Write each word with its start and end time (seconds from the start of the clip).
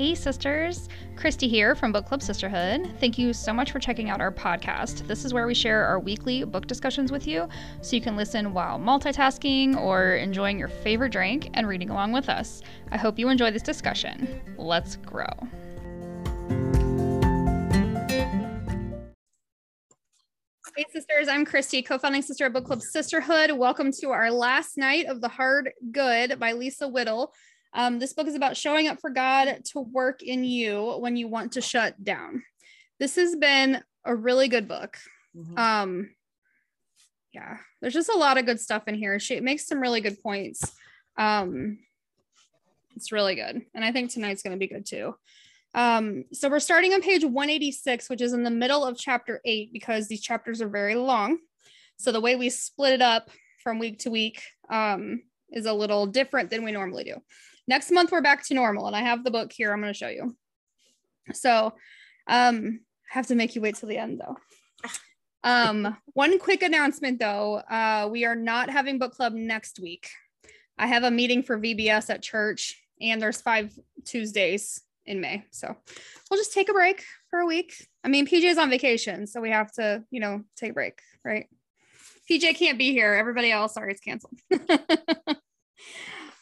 Hey, 0.00 0.14
sisters. 0.14 0.88
Christy 1.14 1.46
here 1.46 1.74
from 1.74 1.92
Book 1.92 2.06
Club 2.06 2.22
Sisterhood. 2.22 2.90
Thank 3.00 3.18
you 3.18 3.34
so 3.34 3.52
much 3.52 3.70
for 3.70 3.78
checking 3.78 4.08
out 4.08 4.22
our 4.22 4.32
podcast. 4.32 5.06
This 5.06 5.26
is 5.26 5.34
where 5.34 5.46
we 5.46 5.52
share 5.52 5.84
our 5.84 6.00
weekly 6.00 6.42
book 6.42 6.66
discussions 6.66 7.12
with 7.12 7.26
you 7.26 7.46
so 7.82 7.96
you 7.96 8.00
can 8.00 8.16
listen 8.16 8.54
while 8.54 8.78
multitasking 8.78 9.76
or 9.76 10.14
enjoying 10.14 10.58
your 10.58 10.68
favorite 10.68 11.12
drink 11.12 11.50
and 11.52 11.68
reading 11.68 11.90
along 11.90 12.12
with 12.12 12.30
us. 12.30 12.62
I 12.90 12.96
hope 12.96 13.18
you 13.18 13.28
enjoy 13.28 13.50
this 13.50 13.60
discussion. 13.60 14.40
Let's 14.56 14.96
grow. 14.96 15.26
Hey, 20.80 20.86
sisters, 20.94 21.28
I'm 21.28 21.44
Christy, 21.44 21.82
co 21.82 21.98
founding 21.98 22.22
sister 22.22 22.46
of 22.46 22.54
Book 22.54 22.64
Club 22.64 22.80
Sisterhood. 22.80 23.50
Welcome 23.50 23.92
to 24.00 24.12
our 24.12 24.30
last 24.30 24.78
night 24.78 25.04
of 25.04 25.20
The 25.20 25.28
Hard 25.28 25.72
Good 25.92 26.40
by 26.40 26.52
Lisa 26.52 26.88
Whittle. 26.88 27.34
Um, 27.72 27.98
this 27.98 28.12
book 28.12 28.26
is 28.26 28.34
about 28.34 28.56
showing 28.56 28.88
up 28.88 29.00
for 29.00 29.10
God 29.10 29.60
to 29.72 29.80
work 29.80 30.22
in 30.22 30.44
you 30.44 30.96
when 30.98 31.16
you 31.16 31.28
want 31.28 31.52
to 31.52 31.60
shut 31.60 32.02
down. 32.02 32.42
This 32.98 33.16
has 33.16 33.36
been 33.36 33.82
a 34.04 34.14
really 34.14 34.48
good 34.48 34.66
book. 34.66 34.98
Mm-hmm. 35.36 35.58
Um, 35.58 36.10
yeah, 37.32 37.58
there's 37.80 37.94
just 37.94 38.08
a 38.08 38.18
lot 38.18 38.38
of 38.38 38.46
good 38.46 38.60
stuff 38.60 38.88
in 38.88 38.94
here. 38.94 39.18
She 39.18 39.40
makes 39.40 39.66
some 39.66 39.80
really 39.80 40.00
good 40.00 40.20
points. 40.20 40.72
Um, 41.16 41.78
it's 42.96 43.12
really 43.12 43.36
good. 43.36 43.62
And 43.74 43.84
I 43.84 43.92
think 43.92 44.10
tonight's 44.10 44.42
going 44.42 44.54
to 44.54 44.58
be 44.58 44.66
good 44.66 44.84
too. 44.84 45.14
Um, 45.72 46.24
so 46.32 46.48
we're 46.48 46.58
starting 46.58 46.92
on 46.92 47.00
page 47.00 47.22
186, 47.22 48.10
which 48.10 48.20
is 48.20 48.32
in 48.32 48.42
the 48.42 48.50
middle 48.50 48.84
of 48.84 48.98
chapter 48.98 49.40
eight, 49.44 49.72
because 49.72 50.08
these 50.08 50.20
chapters 50.20 50.60
are 50.60 50.68
very 50.68 50.96
long. 50.96 51.38
So 51.96 52.10
the 52.10 52.20
way 52.20 52.34
we 52.34 52.50
split 52.50 52.94
it 52.94 53.02
up 53.02 53.30
from 53.62 53.78
week 53.78 54.00
to 54.00 54.10
week 54.10 54.42
um, 54.68 55.22
is 55.50 55.66
a 55.66 55.72
little 55.72 56.06
different 56.06 56.50
than 56.50 56.64
we 56.64 56.72
normally 56.72 57.04
do. 57.04 57.16
Next 57.70 57.92
month, 57.92 58.10
we're 58.10 58.20
back 58.20 58.44
to 58.46 58.54
normal, 58.54 58.88
and 58.88 58.96
I 58.96 59.02
have 59.02 59.22
the 59.22 59.30
book 59.30 59.52
here. 59.52 59.72
I'm 59.72 59.80
going 59.80 59.92
to 59.92 59.96
show 59.96 60.08
you. 60.08 60.34
So 61.32 61.72
um, 62.26 62.80
I 63.08 63.14
have 63.14 63.28
to 63.28 63.36
make 63.36 63.54
you 63.54 63.60
wait 63.60 63.76
till 63.76 63.88
the 63.88 63.96
end, 63.96 64.20
though. 64.20 64.36
Um, 65.44 65.96
one 66.14 66.40
quick 66.40 66.64
announcement 66.64 67.20
though, 67.20 67.58
uh, 67.58 68.08
we 68.10 68.24
are 68.24 68.34
not 68.34 68.70
having 68.70 68.98
book 68.98 69.14
club 69.14 69.34
next 69.34 69.78
week. 69.78 70.08
I 70.78 70.88
have 70.88 71.04
a 71.04 71.12
meeting 71.12 71.44
for 71.44 71.60
VBS 71.60 72.10
at 72.10 72.22
church, 72.22 72.74
and 73.00 73.22
there's 73.22 73.40
five 73.40 73.72
Tuesdays 74.04 74.82
in 75.06 75.20
May. 75.20 75.44
So 75.52 75.76
we'll 76.28 76.40
just 76.40 76.52
take 76.52 76.70
a 76.70 76.74
break 76.74 77.04
for 77.30 77.38
a 77.38 77.46
week. 77.46 77.86
I 78.02 78.08
mean, 78.08 78.26
PJ's 78.26 78.58
on 78.58 78.68
vacation, 78.68 79.28
so 79.28 79.40
we 79.40 79.50
have 79.50 79.70
to, 79.74 80.02
you 80.10 80.18
know, 80.18 80.42
take 80.56 80.72
a 80.72 80.74
break, 80.74 80.98
right? 81.24 81.46
PJ 82.28 82.56
can't 82.56 82.78
be 82.78 82.90
here. 82.90 83.14
Everybody 83.14 83.52
else, 83.52 83.74
sorry, 83.74 83.92
it's 83.92 84.00
canceled. 84.00 84.40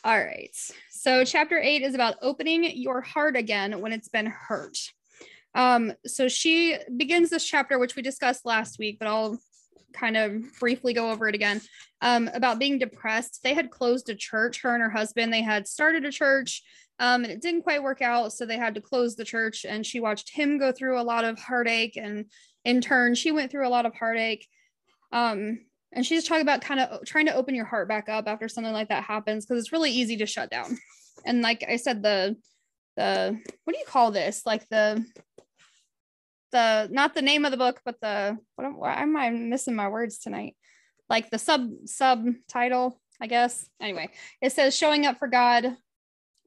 All 0.04 0.18
right. 0.18 0.56
So, 0.98 1.24
chapter 1.24 1.58
eight 1.58 1.82
is 1.82 1.94
about 1.94 2.16
opening 2.22 2.64
your 2.76 3.00
heart 3.00 3.36
again 3.36 3.80
when 3.80 3.92
it's 3.92 4.08
been 4.08 4.26
hurt. 4.26 4.78
Um, 5.54 5.92
so, 6.04 6.26
she 6.26 6.76
begins 6.96 7.30
this 7.30 7.44
chapter, 7.44 7.78
which 7.78 7.94
we 7.94 8.02
discussed 8.02 8.44
last 8.44 8.80
week, 8.80 8.98
but 8.98 9.06
I'll 9.06 9.38
kind 9.92 10.16
of 10.16 10.42
briefly 10.58 10.92
go 10.92 11.10
over 11.10 11.28
it 11.28 11.36
again 11.36 11.60
um, 12.02 12.28
about 12.34 12.58
being 12.58 12.78
depressed. 12.78 13.44
They 13.44 13.54
had 13.54 13.70
closed 13.70 14.08
a 14.08 14.14
church, 14.16 14.60
her 14.62 14.74
and 14.74 14.82
her 14.82 14.90
husband. 14.90 15.32
They 15.32 15.42
had 15.42 15.68
started 15.68 16.04
a 16.04 16.10
church 16.10 16.62
um, 16.98 17.22
and 17.22 17.32
it 17.32 17.40
didn't 17.40 17.62
quite 17.62 17.82
work 17.82 18.02
out. 18.02 18.32
So 18.32 18.44
they 18.44 18.58
had 18.58 18.74
to 18.74 18.80
close 18.80 19.14
the 19.14 19.24
church. 19.24 19.64
And 19.64 19.86
she 19.86 20.00
watched 20.00 20.30
him 20.30 20.58
go 20.58 20.72
through 20.72 21.00
a 21.00 21.02
lot 21.02 21.24
of 21.24 21.38
heartache. 21.38 21.96
And 21.96 22.26
in 22.64 22.80
turn, 22.80 23.14
she 23.14 23.30
went 23.30 23.50
through 23.50 23.66
a 23.66 23.70
lot 23.70 23.86
of 23.86 23.94
heartache. 23.94 24.46
Um, 25.12 25.60
and 25.92 26.04
she's 26.04 26.24
talking 26.24 26.42
about 26.42 26.60
kind 26.60 26.80
of 26.80 27.04
trying 27.04 27.26
to 27.26 27.34
open 27.34 27.54
your 27.54 27.64
heart 27.64 27.88
back 27.88 28.08
up 28.08 28.26
after 28.26 28.48
something 28.48 28.72
like 28.72 28.88
that 28.88 29.04
happens 29.04 29.46
because 29.46 29.62
it's 29.62 29.72
really 29.72 29.90
easy 29.90 30.16
to 30.18 30.26
shut 30.26 30.50
down. 30.50 30.78
And 31.24 31.42
like 31.42 31.64
I 31.68 31.76
said, 31.76 32.02
the 32.02 32.36
the 32.96 33.38
what 33.64 33.72
do 33.72 33.78
you 33.78 33.86
call 33.86 34.10
this? 34.10 34.42
Like 34.44 34.68
the 34.68 35.04
the 36.52 36.88
not 36.90 37.14
the 37.14 37.22
name 37.22 37.44
of 37.44 37.50
the 37.50 37.56
book, 37.56 37.80
but 37.84 38.00
the 38.00 38.38
what 38.56 38.76
why 38.76 39.02
am 39.02 39.16
I 39.16 39.30
missing 39.30 39.74
my 39.74 39.88
words 39.88 40.18
tonight? 40.18 40.56
Like 41.08 41.30
the 41.30 41.38
sub 41.38 41.70
subtitle, 41.86 43.00
I 43.20 43.26
guess. 43.26 43.68
Anyway, 43.80 44.10
it 44.42 44.52
says 44.52 44.76
showing 44.76 45.06
up 45.06 45.18
for 45.18 45.28
God 45.28 45.76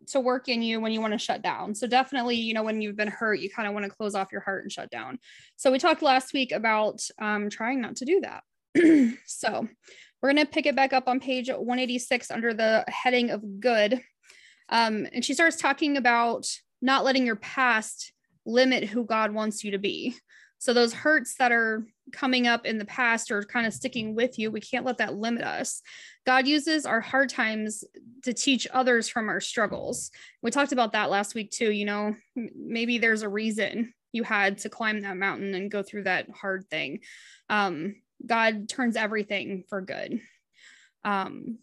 to 0.08 0.20
work 0.20 0.50
in 0.50 0.62
you 0.62 0.80
when 0.80 0.92
you 0.92 1.02
want 1.02 1.14
to 1.14 1.20
shut 1.20 1.42
down. 1.42 1.76
So 1.76 1.88
definitely, 1.88 2.36
you 2.36 2.54
know, 2.54 2.64
when 2.64 2.82
you've 2.82 2.96
been 2.96 3.08
hurt, 3.08 3.40
you 3.40 3.50
kind 3.50 3.68
of 3.68 3.74
want 3.74 3.86
to 3.86 3.92
close 3.92 4.16
off 4.16 4.32
your 4.32 4.42
heart 4.42 4.64
and 4.64 4.72
shut 4.72 4.90
down. 4.90 5.20
So 5.58 5.72
we 5.72 5.80
talked 5.80 6.02
last 6.02 6.34
week 6.34 6.52
about 6.52 7.02
um, 7.20 7.50
trying 7.50 7.82
not 7.82 7.98
to 7.98 8.06
do 8.06 8.22
that. 8.22 8.44
so 9.26 9.68
we're 10.22 10.34
going 10.34 10.46
to 10.46 10.52
pick 10.52 10.66
it 10.66 10.76
back 10.76 10.94
up 10.94 11.08
on 11.08 11.20
page 11.20 11.50
186 11.50 12.32
under 12.32 12.54
the 12.54 12.84
heading 12.88 13.32
of 13.32 13.60
good. 13.60 14.02
Um, 14.70 15.08
and 15.12 15.26
she 15.26 15.34
starts 15.34 15.58
talking 15.58 15.98
about 15.98 16.48
not 16.82 17.04
letting 17.04 17.26
your 17.26 17.36
past 17.36 18.14
limit 18.46 18.86
who 18.86 19.06
God 19.06 19.34
wants 19.34 19.64
you 19.64 19.72
to 19.72 19.78
be. 19.78 20.16
So 20.60 20.74
those 20.74 20.94
hurts 20.94 21.36
that 21.40 21.52
are 21.52 21.88
coming 22.12 22.46
up 22.46 22.68
in 22.68 22.78
the 22.78 22.86
past 22.86 23.32
or 23.32 23.42
kind 23.42 23.66
of 23.66 23.74
sticking 23.74 24.14
with 24.14 24.38
you, 24.38 24.52
we 24.52 24.62
can't 24.62 24.86
let 24.86 25.00
that 25.00 25.16
limit 25.16 25.44
us. 25.44 25.82
God 26.26 26.46
uses 26.46 26.86
our 26.86 27.02
hard 27.02 27.30
times 27.30 27.84
to 28.24 28.34
teach 28.34 28.68
others 28.72 29.10
from 29.10 29.28
our 29.28 29.40
struggles. 29.40 30.12
We 30.44 30.52
talked 30.52 30.72
about 30.72 30.92
that 30.94 31.10
last 31.10 31.34
week 31.34 31.50
too. 31.50 31.72
You 31.72 31.86
know, 31.86 32.16
maybe 32.36 33.00
there's 33.00 33.24
a 33.24 33.30
reason 33.30 33.94
you 34.12 34.24
had 34.24 34.60
to 34.60 34.70
climb 34.70 35.02
that 35.02 35.18
mountain 35.18 35.56
and 35.56 35.72
go 35.72 35.82
through 35.82 36.04
that 36.04 36.30
hard 36.30 36.70
thing. 36.70 37.00
Um, 37.50 37.96
God 38.26 38.70
turns 38.70 38.96
everything 38.96 39.64
for 39.70 39.82
good. 39.82 40.20
Um, 41.04 41.58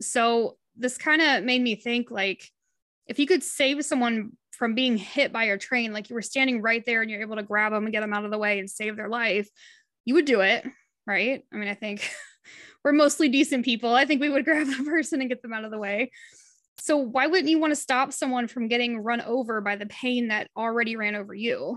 so 0.00 0.56
this 0.76 0.98
kind 0.98 1.22
of 1.22 1.44
made 1.44 1.62
me 1.62 1.74
think 1.74 2.10
like, 2.10 2.50
if 3.06 3.18
you 3.18 3.26
could 3.26 3.42
save 3.42 3.84
someone 3.84 4.32
from 4.52 4.74
being 4.74 4.96
hit 4.96 5.32
by 5.32 5.44
a 5.44 5.58
train, 5.58 5.92
like 5.92 6.10
you 6.10 6.14
were 6.14 6.22
standing 6.22 6.60
right 6.60 6.84
there 6.84 7.00
and 7.00 7.10
you're 7.10 7.22
able 7.22 7.36
to 7.36 7.42
grab 7.42 7.72
them 7.72 7.84
and 7.84 7.92
get 7.92 8.00
them 8.00 8.12
out 8.12 8.24
of 8.24 8.30
the 8.30 8.38
way 8.38 8.58
and 8.58 8.68
save 8.68 8.96
their 8.96 9.08
life, 9.08 9.48
you 10.04 10.14
would 10.14 10.24
do 10.24 10.40
it, 10.40 10.66
right? 11.06 11.42
I 11.52 11.56
mean, 11.56 11.68
I 11.68 11.74
think 11.74 12.10
we're 12.84 12.92
mostly 12.92 13.28
decent 13.28 13.64
people. 13.64 13.94
I 13.94 14.04
think 14.04 14.20
we 14.20 14.28
would 14.28 14.44
grab 14.44 14.66
the 14.66 14.84
person 14.84 15.20
and 15.20 15.30
get 15.30 15.42
them 15.42 15.52
out 15.52 15.64
of 15.64 15.70
the 15.70 15.78
way. 15.78 16.10
So 16.80 16.96
why 16.96 17.26
wouldn't 17.26 17.48
you 17.48 17.58
want 17.58 17.72
to 17.72 17.80
stop 17.80 18.12
someone 18.12 18.46
from 18.46 18.68
getting 18.68 18.98
run 18.98 19.20
over 19.20 19.60
by 19.60 19.76
the 19.76 19.86
pain 19.86 20.28
that 20.28 20.48
already 20.56 20.96
ran 20.96 21.14
over 21.14 21.34
you? 21.34 21.76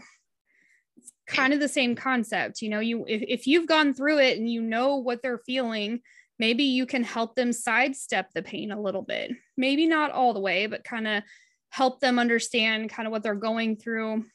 Kind 1.27 1.53
of 1.53 1.59
the 1.59 1.67
same 1.67 1.95
concept. 1.95 2.61
You 2.61 2.69
know, 2.69 2.79
you 2.79 3.05
if, 3.07 3.21
if 3.27 3.47
you've 3.47 3.67
gone 3.67 3.93
through 3.93 4.19
it 4.19 4.37
and 4.37 4.49
you 4.49 4.61
know 4.61 4.97
what 4.97 5.21
they're 5.21 5.37
feeling, 5.39 6.01
maybe 6.39 6.63
you 6.63 6.85
can 6.85 7.03
help 7.03 7.35
them 7.35 7.53
sidestep 7.53 8.31
the 8.33 8.41
pain 8.41 8.71
a 8.71 8.81
little 8.81 9.03
bit. 9.03 9.31
Maybe 9.55 9.87
not 9.87 10.11
all 10.11 10.33
the 10.33 10.39
way, 10.39 10.65
but 10.65 10.83
kind 10.83 11.07
of 11.07 11.23
help 11.69 11.99
them 11.99 12.19
understand 12.19 12.89
kind 12.89 13.07
of 13.07 13.11
what 13.11 13.23
they're 13.23 13.35
going 13.35 13.77
through. 13.77 14.25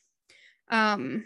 Um, 0.70 1.24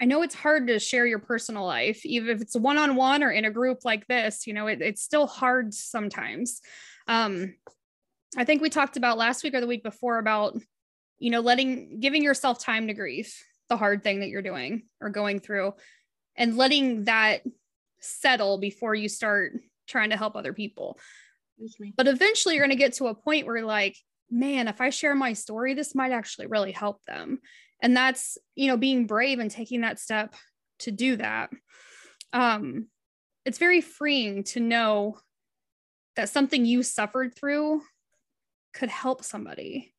I 0.00 0.06
know 0.06 0.22
it's 0.22 0.34
hard 0.34 0.68
to 0.68 0.78
share 0.78 1.04
your 1.04 1.18
personal 1.18 1.66
life, 1.66 2.06
even 2.06 2.34
if 2.34 2.40
it's 2.40 2.56
one 2.56 2.78
on 2.78 2.96
one 2.96 3.22
or 3.22 3.30
in 3.30 3.44
a 3.44 3.50
group 3.50 3.80
like 3.84 4.06
this, 4.06 4.46
you 4.46 4.54
know, 4.54 4.66
it, 4.66 4.80
it's 4.80 5.02
still 5.02 5.26
hard 5.26 5.74
sometimes. 5.74 6.62
Um, 7.06 7.54
I 8.38 8.44
think 8.44 8.62
we 8.62 8.70
talked 8.70 8.96
about 8.96 9.18
last 9.18 9.44
week 9.44 9.52
or 9.52 9.60
the 9.60 9.66
week 9.66 9.82
before 9.82 10.18
about, 10.18 10.58
you 11.18 11.30
know, 11.30 11.40
letting, 11.40 12.00
giving 12.00 12.22
yourself 12.22 12.58
time 12.58 12.86
to 12.86 12.94
grieve 12.94 13.34
the 13.70 13.76
hard 13.76 14.02
thing 14.02 14.20
that 14.20 14.28
you're 14.28 14.42
doing 14.42 14.82
or 15.00 15.08
going 15.08 15.40
through 15.40 15.72
and 16.36 16.56
letting 16.56 17.04
that 17.04 17.42
settle 18.00 18.58
before 18.58 18.94
you 18.94 19.08
start 19.08 19.52
trying 19.88 20.10
to 20.10 20.16
help 20.16 20.36
other 20.36 20.52
people. 20.52 20.98
But 21.96 22.08
eventually 22.08 22.56
you're 22.56 22.66
going 22.66 22.76
to 22.76 22.82
get 22.82 22.94
to 22.94 23.06
a 23.06 23.14
point 23.14 23.46
where 23.46 23.64
like, 23.64 23.96
man, 24.30 24.68
if 24.68 24.80
I 24.80 24.90
share 24.90 25.14
my 25.14 25.32
story, 25.32 25.74
this 25.74 25.94
might 25.94 26.12
actually 26.12 26.46
really 26.46 26.72
help 26.72 27.02
them. 27.04 27.40
And 27.82 27.96
that's 27.96 28.36
you 28.54 28.68
know 28.68 28.76
being 28.76 29.06
brave 29.06 29.38
and 29.38 29.50
taking 29.50 29.80
that 29.80 29.98
step 29.98 30.34
to 30.80 30.90
do 30.90 31.16
that. 31.16 31.50
Um 32.32 32.88
it's 33.44 33.58
very 33.58 33.80
freeing 33.80 34.44
to 34.44 34.60
know 34.60 35.18
that 36.16 36.28
something 36.28 36.66
you 36.66 36.82
suffered 36.82 37.34
through 37.34 37.80
could 38.74 38.90
help 38.90 39.24
somebody 39.24 39.94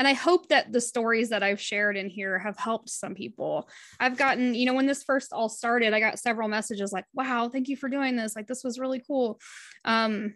and 0.00 0.08
i 0.08 0.14
hope 0.14 0.48
that 0.48 0.72
the 0.72 0.80
stories 0.80 1.28
that 1.28 1.42
i've 1.42 1.60
shared 1.60 1.94
in 1.94 2.08
here 2.08 2.38
have 2.38 2.56
helped 2.56 2.88
some 2.88 3.14
people. 3.14 3.68
I've 4.00 4.16
gotten 4.16 4.54
you 4.54 4.64
know 4.64 4.72
when 4.72 4.86
this 4.86 5.04
first 5.04 5.30
all 5.30 5.50
started 5.50 5.92
i 5.92 6.00
got 6.00 6.18
several 6.18 6.48
messages 6.48 6.90
like 6.90 7.04
wow 7.12 7.50
thank 7.50 7.68
you 7.68 7.76
for 7.76 7.90
doing 7.90 8.16
this. 8.16 8.34
Like 8.34 8.46
this 8.46 8.64
was 8.64 8.78
really 8.78 9.02
cool. 9.06 9.38
Um 9.84 10.34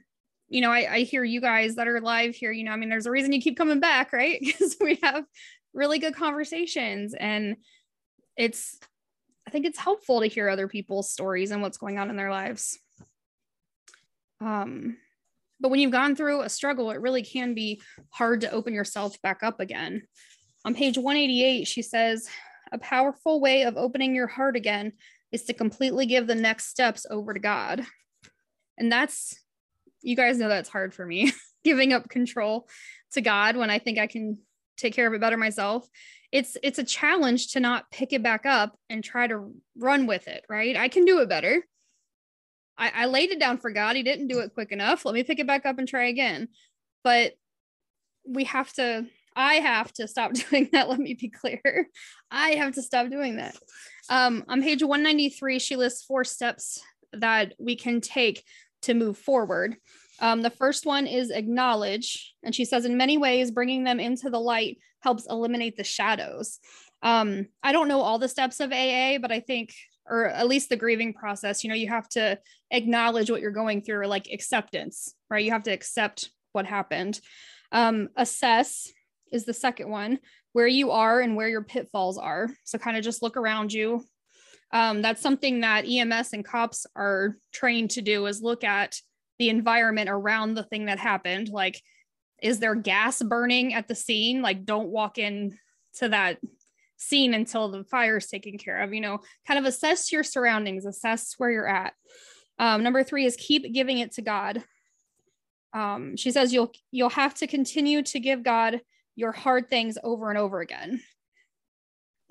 you 0.48 0.60
know 0.60 0.70
I, 0.70 0.96
I 0.96 0.98
hear 1.00 1.24
you 1.24 1.40
guys 1.40 1.76
that 1.76 1.88
are 1.88 2.02
live 2.02 2.34
here 2.34 2.52
you 2.52 2.64
know 2.64 2.72
i 2.72 2.76
mean 2.76 2.90
there's 2.90 3.06
a 3.06 3.10
reason 3.10 3.32
you 3.32 3.40
keep 3.40 3.56
coming 3.56 3.80
back 3.80 4.12
right? 4.12 4.38
Because 4.44 4.76
we 4.80 4.98
have 5.02 5.24
really 5.72 5.98
good 5.98 6.14
conversations. 6.14 7.14
And 7.14 7.56
it's 8.36 8.78
i 9.46 9.50
think 9.50 9.64
it's 9.64 9.78
helpful 9.78 10.20
to 10.20 10.26
hear 10.26 10.50
other 10.50 10.68
people's 10.68 11.10
stories 11.10 11.50
and 11.50 11.62
what's 11.62 11.78
going 11.78 11.98
on 11.98 12.10
in 12.10 12.16
their 12.16 12.30
lives. 12.30 12.78
Um 14.42 14.98
but 15.64 15.70
when 15.70 15.80
you've 15.80 15.90
gone 15.90 16.14
through 16.14 16.42
a 16.42 16.48
struggle 16.50 16.90
it 16.90 17.00
really 17.00 17.22
can 17.22 17.54
be 17.54 17.80
hard 18.10 18.42
to 18.42 18.50
open 18.50 18.74
yourself 18.74 19.20
back 19.22 19.42
up 19.42 19.60
again. 19.60 20.02
On 20.66 20.74
page 20.74 20.98
188 20.98 21.66
she 21.66 21.80
says 21.80 22.28
a 22.70 22.76
powerful 22.76 23.40
way 23.40 23.62
of 23.62 23.78
opening 23.78 24.14
your 24.14 24.26
heart 24.26 24.56
again 24.56 24.92
is 25.32 25.44
to 25.44 25.54
completely 25.54 26.04
give 26.04 26.26
the 26.26 26.34
next 26.34 26.66
steps 26.66 27.06
over 27.10 27.32
to 27.32 27.40
god. 27.40 27.82
And 28.76 28.92
that's 28.92 29.40
you 30.02 30.16
guys 30.16 30.36
know 30.36 30.48
that's 30.48 30.68
hard 30.68 30.92
for 30.92 31.06
me 31.06 31.32
giving 31.64 31.94
up 31.94 32.10
control 32.10 32.68
to 33.12 33.22
god 33.22 33.56
when 33.56 33.70
i 33.70 33.78
think 33.78 33.98
i 33.98 34.06
can 34.06 34.36
take 34.76 34.92
care 34.92 35.06
of 35.06 35.14
it 35.14 35.20
better 35.20 35.38
myself. 35.38 35.88
It's 36.30 36.58
it's 36.62 36.78
a 36.78 36.84
challenge 36.84 37.52
to 37.52 37.60
not 37.60 37.90
pick 37.90 38.12
it 38.12 38.22
back 38.22 38.44
up 38.44 38.76
and 38.90 39.02
try 39.02 39.26
to 39.28 39.52
run 39.78 40.06
with 40.06 40.28
it 40.28 40.44
right? 40.50 40.76
I 40.76 40.88
can 40.88 41.06
do 41.06 41.20
it 41.20 41.28
better 41.30 41.64
I, 42.76 42.92
I 42.94 43.06
laid 43.06 43.30
it 43.30 43.40
down 43.40 43.58
for 43.58 43.70
god. 43.70 43.96
He 43.96 44.02
didn't 44.02 44.28
do 44.28 44.40
it 44.40 44.54
quick 44.54 44.72
enough. 44.72 45.04
Let 45.04 45.14
me 45.14 45.22
pick 45.22 45.38
it 45.38 45.46
back 45.46 45.66
up 45.66 45.78
and 45.78 45.88
try 45.88 46.06
again. 46.06 46.48
But 47.02 47.32
we 48.26 48.44
have 48.44 48.72
to 48.74 49.06
i 49.36 49.54
have 49.54 49.92
to 49.94 50.06
stop 50.08 50.32
doing 50.50 50.68
that. 50.72 50.88
Let 50.88 50.98
me 50.98 51.14
be 51.14 51.28
clear. 51.28 51.88
I 52.30 52.50
have 52.50 52.74
to 52.74 52.82
stop 52.82 53.10
doing 53.10 53.36
that. 53.36 53.56
Um, 54.08 54.44
on 54.48 54.62
page 54.62 54.82
193 54.82 55.58
she 55.58 55.76
lists 55.76 56.04
four 56.04 56.24
steps 56.24 56.82
that 57.12 57.54
we 57.58 57.76
can 57.76 58.00
take 58.00 58.44
to 58.82 58.94
move 58.94 59.16
forward. 59.16 59.76
Um, 60.20 60.42
the 60.42 60.50
first 60.50 60.86
one 60.86 61.06
is 61.06 61.30
acknowledge. 61.30 62.34
And 62.42 62.54
she 62.54 62.64
says, 62.64 62.84
in 62.84 62.96
many 62.96 63.18
ways, 63.18 63.50
bringing 63.50 63.84
them 63.84 63.98
into 63.98 64.30
the 64.30 64.38
light 64.38 64.78
helps 65.00 65.26
eliminate 65.28 65.76
the 65.76 65.84
shadows. 65.84 66.60
Um, 67.02 67.48
I 67.62 67.72
don't 67.72 67.88
know 67.88 68.00
all 68.00 68.18
the 68.18 68.28
steps 68.28 68.60
of 68.60 68.72
AA, 68.72 69.18
but 69.18 69.32
I 69.32 69.40
think, 69.40 69.74
or 70.08 70.28
at 70.28 70.48
least 70.48 70.68
the 70.68 70.76
grieving 70.76 71.14
process, 71.14 71.62
you 71.62 71.68
know, 71.68 71.76
you 71.76 71.88
have 71.88 72.08
to 72.10 72.38
acknowledge 72.70 73.30
what 73.30 73.40
you're 73.40 73.50
going 73.50 73.82
through, 73.82 74.00
or 74.00 74.06
like 74.06 74.28
acceptance, 74.32 75.14
right? 75.30 75.44
You 75.44 75.52
have 75.52 75.62
to 75.64 75.72
accept 75.72 76.30
what 76.52 76.66
happened. 76.66 77.20
Um, 77.72 78.08
assess 78.16 78.92
is 79.32 79.44
the 79.44 79.54
second 79.54 79.90
one, 79.90 80.18
where 80.52 80.66
you 80.66 80.90
are 80.90 81.20
and 81.20 81.36
where 81.36 81.48
your 81.48 81.64
pitfalls 81.64 82.18
are. 82.18 82.48
So 82.64 82.78
kind 82.78 82.96
of 82.96 83.04
just 83.04 83.22
look 83.22 83.36
around 83.36 83.72
you. 83.72 84.04
Um, 84.72 85.02
that's 85.02 85.22
something 85.22 85.60
that 85.60 85.86
EMS 85.86 86.32
and 86.32 86.44
cops 86.44 86.86
are 86.96 87.36
trained 87.52 87.90
to 87.92 88.02
do 88.02 88.26
is 88.26 88.42
look 88.42 88.64
at 88.64 89.00
the 89.38 89.48
environment 89.48 90.08
around 90.10 90.54
the 90.54 90.62
thing 90.62 90.86
that 90.86 90.98
happened 90.98 91.48
like 91.48 91.80
is 92.42 92.58
there 92.58 92.74
gas 92.74 93.22
burning 93.22 93.74
at 93.74 93.88
the 93.88 93.94
scene 93.94 94.42
like 94.42 94.64
don't 94.64 94.88
walk 94.88 95.18
in 95.18 95.58
to 95.96 96.08
that 96.08 96.38
scene 97.08 97.34
until 97.34 97.68
the 97.68 97.84
fire 97.84 98.16
is 98.16 98.26
taken 98.26 98.58
care 98.58 98.82
of 98.82 98.94
you 98.94 99.00
know 99.00 99.20
kind 99.46 99.58
of 99.58 99.64
assess 99.64 100.12
your 100.12 100.24
surroundings 100.24 100.86
assess 100.86 101.34
where 101.38 101.50
you're 101.50 101.68
at. 101.68 101.94
Um, 102.58 102.82
number 102.82 103.02
three 103.02 103.26
is 103.26 103.36
keep 103.36 103.72
giving 103.72 103.98
it 103.98 104.12
to 104.12 104.22
god. 104.22 104.62
Um, 105.72 106.16
she 106.16 106.30
says 106.30 106.52
you'll 106.52 106.72
you'll 106.90 107.10
have 107.10 107.34
to 107.34 107.46
continue 107.46 108.02
to 108.02 108.20
give 108.20 108.42
god 108.42 108.80
your 109.16 109.32
hard 109.32 109.68
things 109.68 109.98
over 110.02 110.30
and 110.30 110.38
over 110.38 110.60
again. 110.60 111.00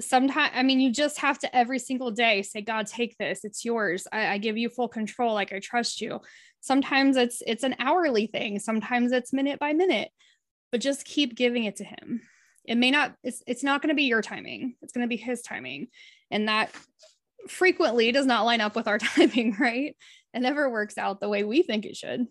Sometimes 0.01 0.51
i 0.55 0.63
mean 0.63 0.79
you 0.79 0.91
just 0.91 1.19
have 1.19 1.37
to 1.39 1.55
every 1.55 1.79
single 1.79 2.11
day 2.11 2.41
say 2.41 2.61
god 2.61 2.87
take 2.87 3.17
this. 3.17 3.43
It's 3.43 3.63
yours. 3.63 4.07
I, 4.11 4.27
I 4.27 4.37
give 4.37 4.57
you 4.57 4.69
full 4.69 4.87
control. 4.87 5.33
Like 5.33 5.53
i 5.53 5.59
trust 5.59 6.01
you. 6.01 6.19
Sometimes 6.61 7.17
it's 7.17 7.41
it's 7.45 7.63
an 7.63 7.75
hourly 7.79 8.27
thing. 8.27 8.59
Sometimes 8.59 9.11
it's 9.11 9.33
minute 9.33 9.59
by 9.59 9.73
minute 9.73 10.09
but 10.73 10.81
just 10.81 11.05
keep 11.05 11.35
giving 11.35 11.65
it 11.65 11.75
to 11.75 11.83
him 11.83 12.21
it 12.65 12.75
may 12.75 12.91
not 12.91 13.15
it's, 13.23 13.43
it's 13.47 13.63
not 13.63 13.81
going 13.81 13.89
to 13.89 13.95
be 13.95 14.03
your 14.03 14.21
timing 14.21 14.75
it's 14.81 14.93
going 14.93 15.03
to 15.03 15.09
be 15.09 15.17
his 15.17 15.41
timing. 15.41 15.87
And 16.31 16.47
that 16.47 16.71
frequently 17.47 18.11
does 18.11 18.25
not 18.25 18.45
line 18.45 18.61
up 18.61 18.75
with 18.75 18.87
our 18.87 18.97
timing 18.99 19.55
right? 19.59 19.95
It 20.33 20.39
never 20.39 20.69
works 20.69 20.97
out 20.97 21.19
the 21.19 21.29
way 21.29 21.43
we 21.43 21.61
think 21.61 21.85
it 21.85 21.95
should. 21.95 22.27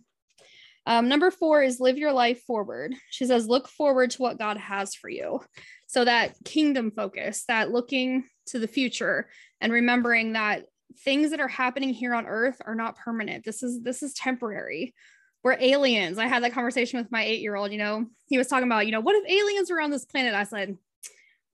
Um, 0.85 1.09
number 1.09 1.31
four 1.31 1.63
is 1.63 1.79
live 1.79 1.97
your 1.97 2.13
life 2.13 2.43
forward. 2.43 2.95
She 3.11 3.27
says 3.27 3.47
look 3.47 3.69
forward 3.69 4.11
to 4.13 4.23
what 4.23 4.39
god 4.39 4.57
has 4.57 4.95
for 4.95 5.09
you. 5.09 5.41
So 5.87 6.05
that 6.05 6.35
kingdom 6.45 6.91
focus 6.91 7.45
that 7.49 7.71
looking 7.71 8.25
to 8.47 8.59
the 8.59 8.67
future 8.67 9.29
and 9.61 9.73
remembering 9.73 10.33
that 10.33 10.65
things 11.05 11.31
that 11.31 11.41
are 11.41 11.49
happening 11.49 11.91
here 11.91 12.15
on 12.15 12.27
earth 12.27 12.57
are 12.67 12.75
not 12.75 12.97
permanent. 12.97 13.45
This 13.45 13.63
is 13.63 13.83
this 13.83 14.03
is 14.03 14.15
temporary 14.15 14.95
we're 15.43 15.57
aliens. 15.59 16.19
I 16.19 16.27
had 16.27 16.43
that 16.45 16.53
conversation 16.53 17.01
with 17.01 17.11
my 17.11 17.25
eight 17.25 17.41
year 17.41 17.57
old 17.57 17.73
you 17.73 17.79
know 17.79 18.07
he 18.27 18.39
was 18.39 18.47
talking 18.47 18.67
about 18.67 18.87
you 18.87 18.93
know 18.93 19.01
what 19.01 19.17
if 19.17 19.31
aliens 19.31 19.71
were 19.71 19.81
on 19.81 19.91
this 19.91 20.05
planet? 20.05 20.35
I 20.35 20.45
said 20.45 20.77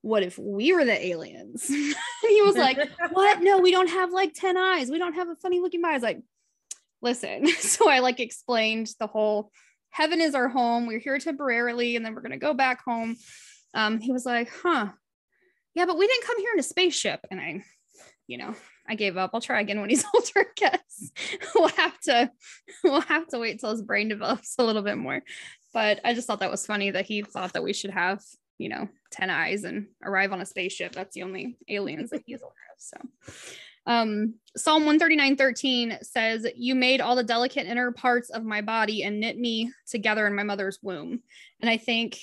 what 0.03 0.23
if 0.23 0.39
we 0.39 0.73
were 0.73 0.85
the 0.85 1.07
aliens? 1.07 1.71
He 2.29 2.43
was 2.43 2.57
like 2.57 2.79
what? 3.13 3.41
No 3.41 3.59
we 3.59 3.71
don't 3.71 3.89
have 3.89 4.13
like 4.13 4.35
10 4.35 4.57
eyes. 4.57 4.91
We 4.91 4.99
don't 4.99 5.15
have 5.15 5.29
a 5.29 5.37
funny 5.37 5.61
looking 5.61 5.85
eyes 5.85 6.03
like 6.03 6.21
listen. 7.01 7.47
So 7.59 7.89
i 7.89 8.01
like 8.01 8.21
explained 8.21 8.91
the 8.99 9.07
whole 9.07 9.51
heaven 9.91 10.21
is 10.21 10.35
our 10.35 10.49
home. 10.49 10.87
We're 10.87 10.99
here 10.99 11.19
temporarily 11.19 11.97
and 11.97 12.05
then 12.05 12.15
we're 12.15 12.21
going 12.21 12.33
to 12.33 12.39
go 12.39 12.55
back 12.55 12.85
home. 12.85 13.17
Um, 13.75 14.01
he 14.01 14.13
was 14.13 14.27
like 14.27 14.51
huh. 14.63 14.89
Yeah 15.75 15.87
but 15.87 15.99
we 15.99 16.07
didn't 16.07 16.27
come 16.27 16.39
here 16.39 16.53
in 16.53 16.61
a 16.61 16.65
spaceship. 16.65 17.21
And 17.31 17.41
i 17.41 17.65
you 18.27 18.39
know 18.39 18.55
I 18.89 18.95
gave 18.95 19.17
up. 19.17 19.31
I'll 19.35 19.41
try 19.41 19.61
again 19.61 19.81
when 19.81 19.91
he's 19.91 20.05
older. 20.15 20.27
I 20.37 20.45
guess 20.57 21.11
we'll 21.55 21.69
have 21.69 21.99
to 22.01 22.31
we'll 22.85 23.01
have 23.03 23.27
to 23.29 23.39
wait 23.39 23.61
till 23.61 23.71
his 23.71 23.83
brain 23.83 24.09
develops 24.09 24.55
a 24.59 24.65
little 24.65 24.83
bit 24.83 24.99
more. 24.99 25.23
But 25.75 26.01
I 26.05 26.15
just 26.15 26.27
thought 26.27 26.41
that 26.41 26.51
was 26.51 26.67
funny 26.67 26.91
that 26.91 27.07
he 27.07 27.23
thought 27.23 27.53
that 27.53 27.63
we 27.63 27.73
should 27.73 27.91
have, 27.91 28.23
you 28.57 28.69
know, 28.71 28.89
10 29.13 29.31
eyes 29.31 29.65
and 29.65 29.87
arrive 30.03 30.33
on 30.33 30.41
a 30.41 30.47
spaceship. 30.47 30.93
That's 30.93 31.15
the 31.15 31.23
only 31.23 31.59
aliens 31.69 32.11
that 32.11 32.23
he's 32.25 32.41
aware 32.41 32.53
of. 32.75 32.79
So 32.79 32.97
um, 33.89 34.35
Psalm 34.57 34.85
139 34.85 35.37
13 35.37 35.99
says, 36.03 36.47
You 36.57 36.75
made 36.75 37.01
all 37.01 37.17
the 37.17 37.25
delicate 37.25 37.67
inner 37.67 37.91
parts 37.91 38.31
of 38.31 38.45
my 38.45 38.61
body 38.61 39.03
and 39.03 39.19
knit 39.19 39.39
me 39.39 39.73
together 39.89 40.27
in 40.27 40.35
my 40.35 40.43
mother's 40.43 40.79
womb. 40.83 41.23
And 41.61 41.71
I 41.71 41.79
think 41.79 42.21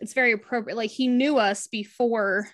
it's 0.00 0.14
very 0.14 0.32
appropriate. 0.32 0.76
Like 0.76 0.90
he 0.90 1.08
knew 1.08 1.36
us 1.36 1.66
before 1.66 2.48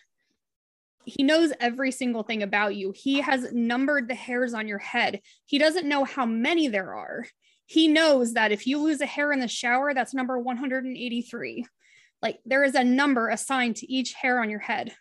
he 1.05 1.23
knows 1.23 1.53
every 1.61 1.91
single 1.93 2.23
thing 2.23 2.43
about 2.43 2.77
you. 2.77 2.93
He 2.95 3.21
has 3.21 3.53
numbered 3.53 4.09
the 4.09 4.15
hairs 4.15 4.55
on 4.55 4.69
your 4.69 4.79
head. 4.79 5.21
He 5.47 5.59
doesn't 5.59 5.89
know 5.89 6.05
how 6.05 6.27
many 6.27 6.69
there 6.69 6.95
are. 6.95 7.27
He 7.67 7.89
knows 7.89 8.35
that 8.35 8.53
if 8.53 8.67
you 8.67 8.79
lose 8.79 9.01
a 9.01 9.07
hair 9.07 9.33
in 9.33 9.41
the 9.41 9.49
shower, 9.49 9.95
that's 9.95 10.15
number 10.15 10.39
183. 10.39 11.67
Like 12.23 12.41
there 12.45 12.65
is 12.65 12.75
a 12.75 12.85
number 12.85 13.29
assigned 13.29 13.77
to 13.77 13.91
each 13.91 14.13
hair 14.13 14.41
on 14.41 14.51
your 14.51 14.61
head. 14.61 14.93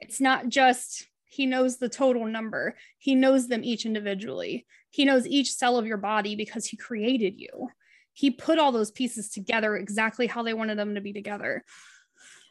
It's 0.00 0.20
not 0.20 0.48
just 0.48 1.06
he 1.26 1.46
knows 1.46 1.78
the 1.78 1.88
total 1.88 2.26
number, 2.26 2.76
he 2.98 3.14
knows 3.14 3.48
them 3.48 3.62
each 3.64 3.86
individually. 3.86 4.66
He 4.90 5.04
knows 5.04 5.26
each 5.26 5.52
cell 5.52 5.78
of 5.78 5.86
your 5.86 5.96
body 5.96 6.34
because 6.34 6.66
he 6.66 6.76
created 6.76 7.38
you. 7.38 7.68
He 8.12 8.32
put 8.32 8.58
all 8.58 8.72
those 8.72 8.90
pieces 8.90 9.30
together 9.30 9.76
exactly 9.76 10.26
how 10.26 10.42
they 10.42 10.52
wanted 10.52 10.76
them 10.76 10.96
to 10.96 11.00
be 11.00 11.12
together. 11.12 11.64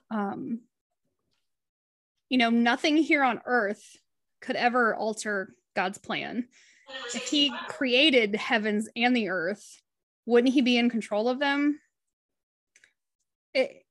Um, 0.09 0.61
you 2.29 2.37
know, 2.37 2.49
nothing 2.49 2.97
here 2.97 3.23
on 3.23 3.41
earth 3.45 3.97
could 4.41 4.55
ever 4.55 4.95
alter 4.95 5.53
God's 5.75 5.97
plan. 5.97 6.47
If 7.13 7.27
he 7.27 7.51
created 7.67 8.35
heavens 8.35 8.87
and 8.95 9.15
the 9.15 9.29
earth, 9.29 9.81
wouldn't 10.25 10.53
he 10.53 10.61
be 10.61 10.77
in 10.77 10.89
control 10.89 11.27
of 11.27 11.39
them? 11.39 11.79
It, 13.53 13.83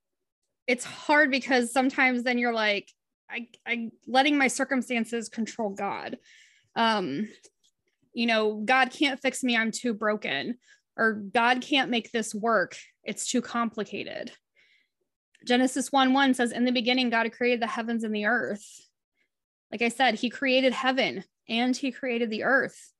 it's 0.66 0.84
hard 0.84 1.30
because 1.30 1.72
sometimes 1.72 2.22
then 2.22 2.38
you're 2.38 2.52
like, 2.52 2.90
I, 3.30 3.48
I 3.66 3.90
letting 4.06 4.38
my 4.38 4.48
circumstances 4.48 5.28
control 5.28 5.70
God. 5.70 6.18
Um, 6.76 7.28
you 8.12 8.26
know, 8.26 8.62
God 8.64 8.90
can't 8.90 9.20
fix 9.20 9.42
me, 9.44 9.56
I'm 9.56 9.70
too 9.70 9.94
broken, 9.94 10.58
or 10.96 11.12
God 11.12 11.60
can't 11.60 11.90
make 11.90 12.10
this 12.10 12.34
work, 12.34 12.76
it's 13.04 13.30
too 13.30 13.42
complicated. 13.42 14.32
Genesis 15.44 15.92
1 15.92 16.12
1 16.12 16.34
says, 16.34 16.52
In 16.52 16.64
the 16.64 16.72
beginning, 16.72 17.10
God 17.10 17.30
created 17.32 17.60
the 17.60 17.66
heavens 17.66 18.04
and 18.04 18.14
the 18.14 18.26
earth. 18.26 18.88
Like 19.70 19.82
I 19.82 19.88
said, 19.88 20.14
he 20.14 20.30
created 20.30 20.72
heaven 20.72 21.24
and 21.48 21.76
he 21.76 21.92
created 21.92 22.30
the 22.30 22.44
earth. 22.44 22.92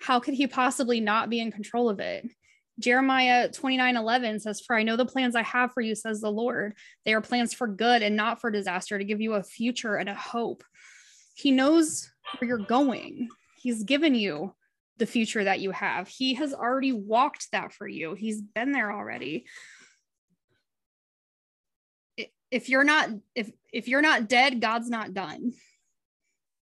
How 0.00 0.20
could 0.20 0.34
he 0.34 0.46
possibly 0.46 1.00
not 1.00 1.30
be 1.30 1.40
in 1.40 1.52
control 1.52 1.88
of 1.88 2.00
it? 2.00 2.28
Jeremiah 2.78 3.48
29 3.48 3.96
11 3.96 4.40
says, 4.40 4.60
For 4.60 4.74
I 4.74 4.82
know 4.82 4.96
the 4.96 5.06
plans 5.06 5.36
I 5.36 5.42
have 5.42 5.72
for 5.72 5.80
you, 5.80 5.94
says 5.94 6.20
the 6.20 6.30
Lord. 6.30 6.74
They 7.04 7.14
are 7.14 7.20
plans 7.20 7.54
for 7.54 7.68
good 7.68 8.02
and 8.02 8.16
not 8.16 8.40
for 8.40 8.50
disaster, 8.50 8.98
to 8.98 9.04
give 9.04 9.20
you 9.20 9.34
a 9.34 9.42
future 9.42 9.96
and 9.96 10.08
a 10.08 10.14
hope. 10.14 10.64
He 11.34 11.50
knows 11.50 12.10
where 12.38 12.48
you're 12.48 12.58
going. 12.58 13.28
He's 13.60 13.84
given 13.84 14.14
you 14.14 14.54
the 14.98 15.06
future 15.06 15.44
that 15.44 15.60
you 15.60 15.70
have. 15.70 16.08
He 16.08 16.34
has 16.34 16.52
already 16.52 16.92
walked 16.92 17.52
that 17.52 17.72
for 17.72 17.86
you, 17.86 18.14
He's 18.14 18.40
been 18.40 18.72
there 18.72 18.92
already 18.92 19.46
if 22.52 22.68
you're 22.68 22.84
not 22.84 23.08
if 23.34 23.50
if 23.72 23.88
you're 23.88 24.02
not 24.02 24.28
dead 24.28 24.60
god's 24.60 24.88
not 24.88 25.14
done. 25.14 25.52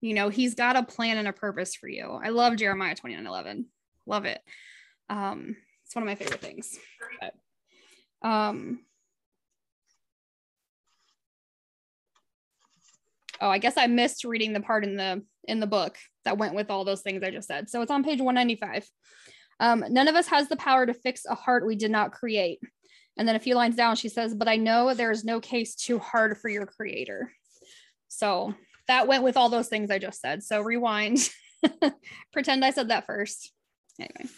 You 0.02 0.12
know 0.12 0.28
he's 0.28 0.54
got 0.54 0.76
a 0.76 0.82
plan 0.82 1.16
and 1.16 1.28
a 1.28 1.32
purpose 1.32 1.74
for 1.74 1.88
you. 1.88 2.20
I 2.22 2.28
love 2.28 2.56
jeremiah 2.56 2.94
29 2.94 3.24
11 3.26 3.66
love 4.04 4.26
it. 4.26 4.42
Um 5.08 5.56
it's 5.84 5.94
one 5.94 6.02
of 6.02 6.08
my 6.08 6.16
favorite 6.16 6.42
things. 6.42 6.76
But, 7.20 8.28
um 8.28 8.80
oh 13.40 13.48
i 13.48 13.58
guess 13.58 13.76
i 13.76 13.86
missed 13.86 14.24
reading 14.24 14.52
the 14.54 14.60
part 14.60 14.82
in 14.82 14.96
the 14.96 15.22
in 15.44 15.60
the 15.60 15.66
book 15.66 15.96
that 16.24 16.38
went 16.38 16.54
with 16.54 16.70
all 16.70 16.84
those 16.84 17.02
things 17.02 17.22
i 17.22 17.30
just 17.30 17.48
said. 17.48 17.70
So 17.70 17.80
it's 17.80 17.90
on 17.90 18.04
page 18.04 18.20
195 18.20 18.88
um, 19.58 19.84
none 19.88 20.08
of 20.08 20.16
us 20.16 20.26
has 20.26 20.48
the 20.48 20.56
power 20.56 20.84
to 20.84 20.92
fix 20.92 21.24
a 21.24 21.34
heart 21.34 21.66
we 21.66 21.76
did 21.76 21.90
not 21.90 22.12
create 22.12 22.58
and 23.16 23.26
then 23.26 23.36
a 23.36 23.40
few 23.40 23.54
lines 23.54 23.76
down, 23.76 23.96
she 23.96 24.08
says, 24.08 24.34
But 24.34 24.48
I 24.48 24.56
know 24.56 24.94
there 24.94 25.10
is 25.10 25.24
no 25.24 25.40
case 25.40 25.74
too 25.74 25.98
hard 25.98 26.38
for 26.38 26.48
your 26.48 26.66
creator. 26.66 27.32
So 28.08 28.54
that 28.88 29.08
went 29.08 29.24
with 29.24 29.36
all 29.36 29.48
those 29.48 29.68
things 29.68 29.90
I 29.90 29.98
just 29.98 30.20
said. 30.20 30.42
So 30.42 30.60
rewind, 30.60 31.18
pretend 32.32 32.64
I 32.64 32.70
said 32.70 32.88
that 32.90 33.06
first. 33.06 33.52
Anyway, 33.98 34.30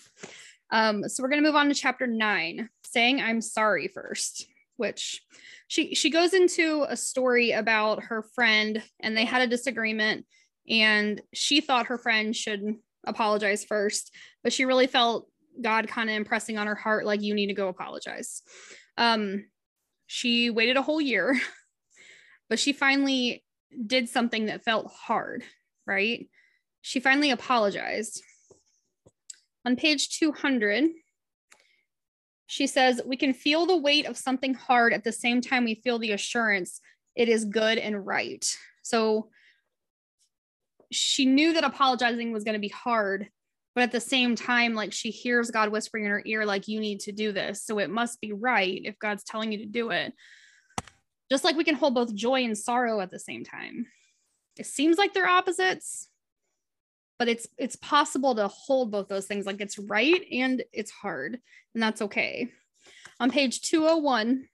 um, 0.71 1.09
so 1.09 1.23
we're 1.23 1.29
going 1.29 1.43
to 1.43 1.49
move 1.49 1.57
on 1.57 1.69
to 1.69 1.75
chapter 1.75 2.07
nine, 2.07 2.69
saying 2.85 3.21
I'm 3.21 3.41
sorry 3.41 3.89
first. 3.89 4.47
which 4.77 5.23
she 5.67 5.95
she 5.95 6.09
goes 6.09 6.33
into 6.33 6.87
a 6.89 6.97
story 6.97 7.53
about 7.53 8.05
her 8.05 8.23
friend 8.23 8.83
and 9.01 9.17
they 9.17 9.25
had 9.25 9.43
a 9.43 9.47
disagreement 9.47 10.25
and 10.69 11.21
she 11.33 11.61
thought 11.61 11.87
her 11.87 11.99
friend 11.99 12.35
should 12.35 12.77
apologize 13.07 13.65
first, 13.65 14.15
but 14.43 14.53
she 14.53 14.65
really 14.65 14.87
felt 14.87 15.29
God 15.61 15.89
kind 15.89 16.09
of 16.09 16.17
impressing 16.17 16.59
on 16.59 16.67
her 16.67 16.75
heart 16.75 17.07
like 17.07 17.23
you 17.23 17.35
need 17.35 17.49
to 17.49 17.55
go 17.55 17.69
apologize. 17.69 18.43
Um 18.97 19.47
she 20.07 20.51
waited 20.51 20.77
a 20.77 20.83
whole 20.83 21.01
year, 21.01 21.39
but 22.49 22.59
she 22.59 22.73
finally 22.73 23.45
did 23.87 24.09
something 24.09 24.47
that 24.47 24.65
felt 24.65 24.91
hard, 24.91 25.45
right? 25.87 26.29
She 26.81 27.01
finally 27.01 27.31
apologized. 27.31 28.23
On 29.67 29.77
page 29.77 30.19
200, 30.19 30.89
she 32.47 32.67
says, 32.67 33.03
We 33.05 33.17
can 33.17 33.35
feel 33.35 33.67
the 33.67 33.77
weight 33.77 34.07
of 34.07 34.17
something 34.17 34.55
hard 34.55 34.95
at 34.95 35.05
the 35.05 35.13
same 35.13 35.41
time 35.41 35.65
we 35.65 35.75
feel 35.75 35.99
the 35.99 36.13
assurance 36.13 36.81
it 37.15 37.29
is 37.29 37.45
good 37.45 37.79
and 37.79 38.07
right. 38.07 38.47
So 38.83 39.29
she 40.91 41.27
knew 41.27 41.53
that 41.53 41.65
apologizing 41.65 42.33
was 42.33 42.45
going 42.45 42.55
to 42.55 42.61
be 42.61 42.69
hard, 42.69 43.29
but 43.79 43.85
at 43.85 43.93
the 43.93 44.01
same 44.01 44.35
time, 44.35 44.75
like 44.75 44.93
she 44.93 45.13
hears 45.13 45.53
God 45.53 45.69
whispering 45.69 46.05
in 46.05 46.11
her 46.11 46.21
ear, 46.27 46.45
like, 46.45 46.67
you 46.67 46.81
need 46.81 46.99
to 47.03 47.13
do 47.13 47.31
this. 47.31 47.63
So 47.63 47.79
it 47.79 47.91
must 47.91 48.21
be 48.21 48.33
right 48.33 48.81
if 48.83 48.99
God's 48.99 49.23
telling 49.23 49.53
you 49.53 49.59
to 49.59 49.67
do 49.67 49.91
it. 49.91 50.13
Just 51.31 51.45
like 51.45 51.55
we 51.55 51.63
can 51.63 51.77
hold 51.77 51.95
both 51.95 52.13
joy 52.13 52.43
and 52.43 52.59
sorrow 52.59 53.01
at 53.01 53.13
the 53.13 53.21
same 53.21 53.45
time. 53.45 53.87
It 54.59 54.67
seems 54.67 54.99
like 54.99 55.15
they're 55.15 55.29
opposites, 55.29 56.09
but 57.21 57.29
it's 57.29 57.47
it's 57.57 57.77
possible 57.77 58.35
to 58.35 58.49
hold 58.49 58.91
both 58.91 59.07
those 59.07 59.29
things 59.29 59.47
like 59.47 59.61
it's 59.61 59.79
right 59.79 60.27
and 60.33 60.65
it's 60.73 60.91
hard 60.91 61.39
and 61.73 61.81
that's 61.81 62.03
okay 62.03 62.49
on 63.21 63.31
page 63.31 63.61
201 63.61 64.45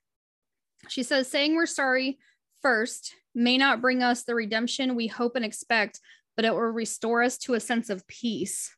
she 0.88 1.02
says 1.02 1.30
saying 1.30 1.54
we're 1.54 1.64
sorry 1.64 2.18
first 2.60 3.14
may 3.34 3.56
not 3.56 3.80
bring 3.80 4.02
us 4.02 4.24
the 4.24 4.34
redemption 4.34 4.94
we 4.94 5.06
hope 5.06 5.34
and 5.34 5.46
expect 5.46 6.00
but 6.36 6.44
it 6.44 6.52
will 6.52 6.60
restore 6.60 7.22
us 7.22 7.38
to 7.38 7.54
a 7.54 7.60
sense 7.60 7.88
of 7.88 8.06
peace 8.06 8.70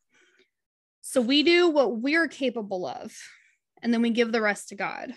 so 1.09 1.21
we 1.21 1.43
do 1.43 1.71
what 1.71 1.97
we're 1.97 2.29
capable 2.29 2.87
of 2.87 3.17
and 3.83 3.93
then 3.93 4.03
we 4.03 4.11
give 4.11 4.33
the 4.33 4.41
rest 4.41 4.69
to 4.69 4.75
god 4.75 5.15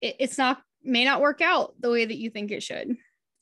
it, 0.00 0.16
it's 0.20 0.38
not 0.38 0.62
may 0.82 1.04
not 1.04 1.20
work 1.20 1.40
out 1.40 1.74
the 1.80 1.90
way 1.90 2.04
that 2.04 2.18
you 2.18 2.30
think 2.30 2.50
it 2.50 2.62
should 2.62 2.96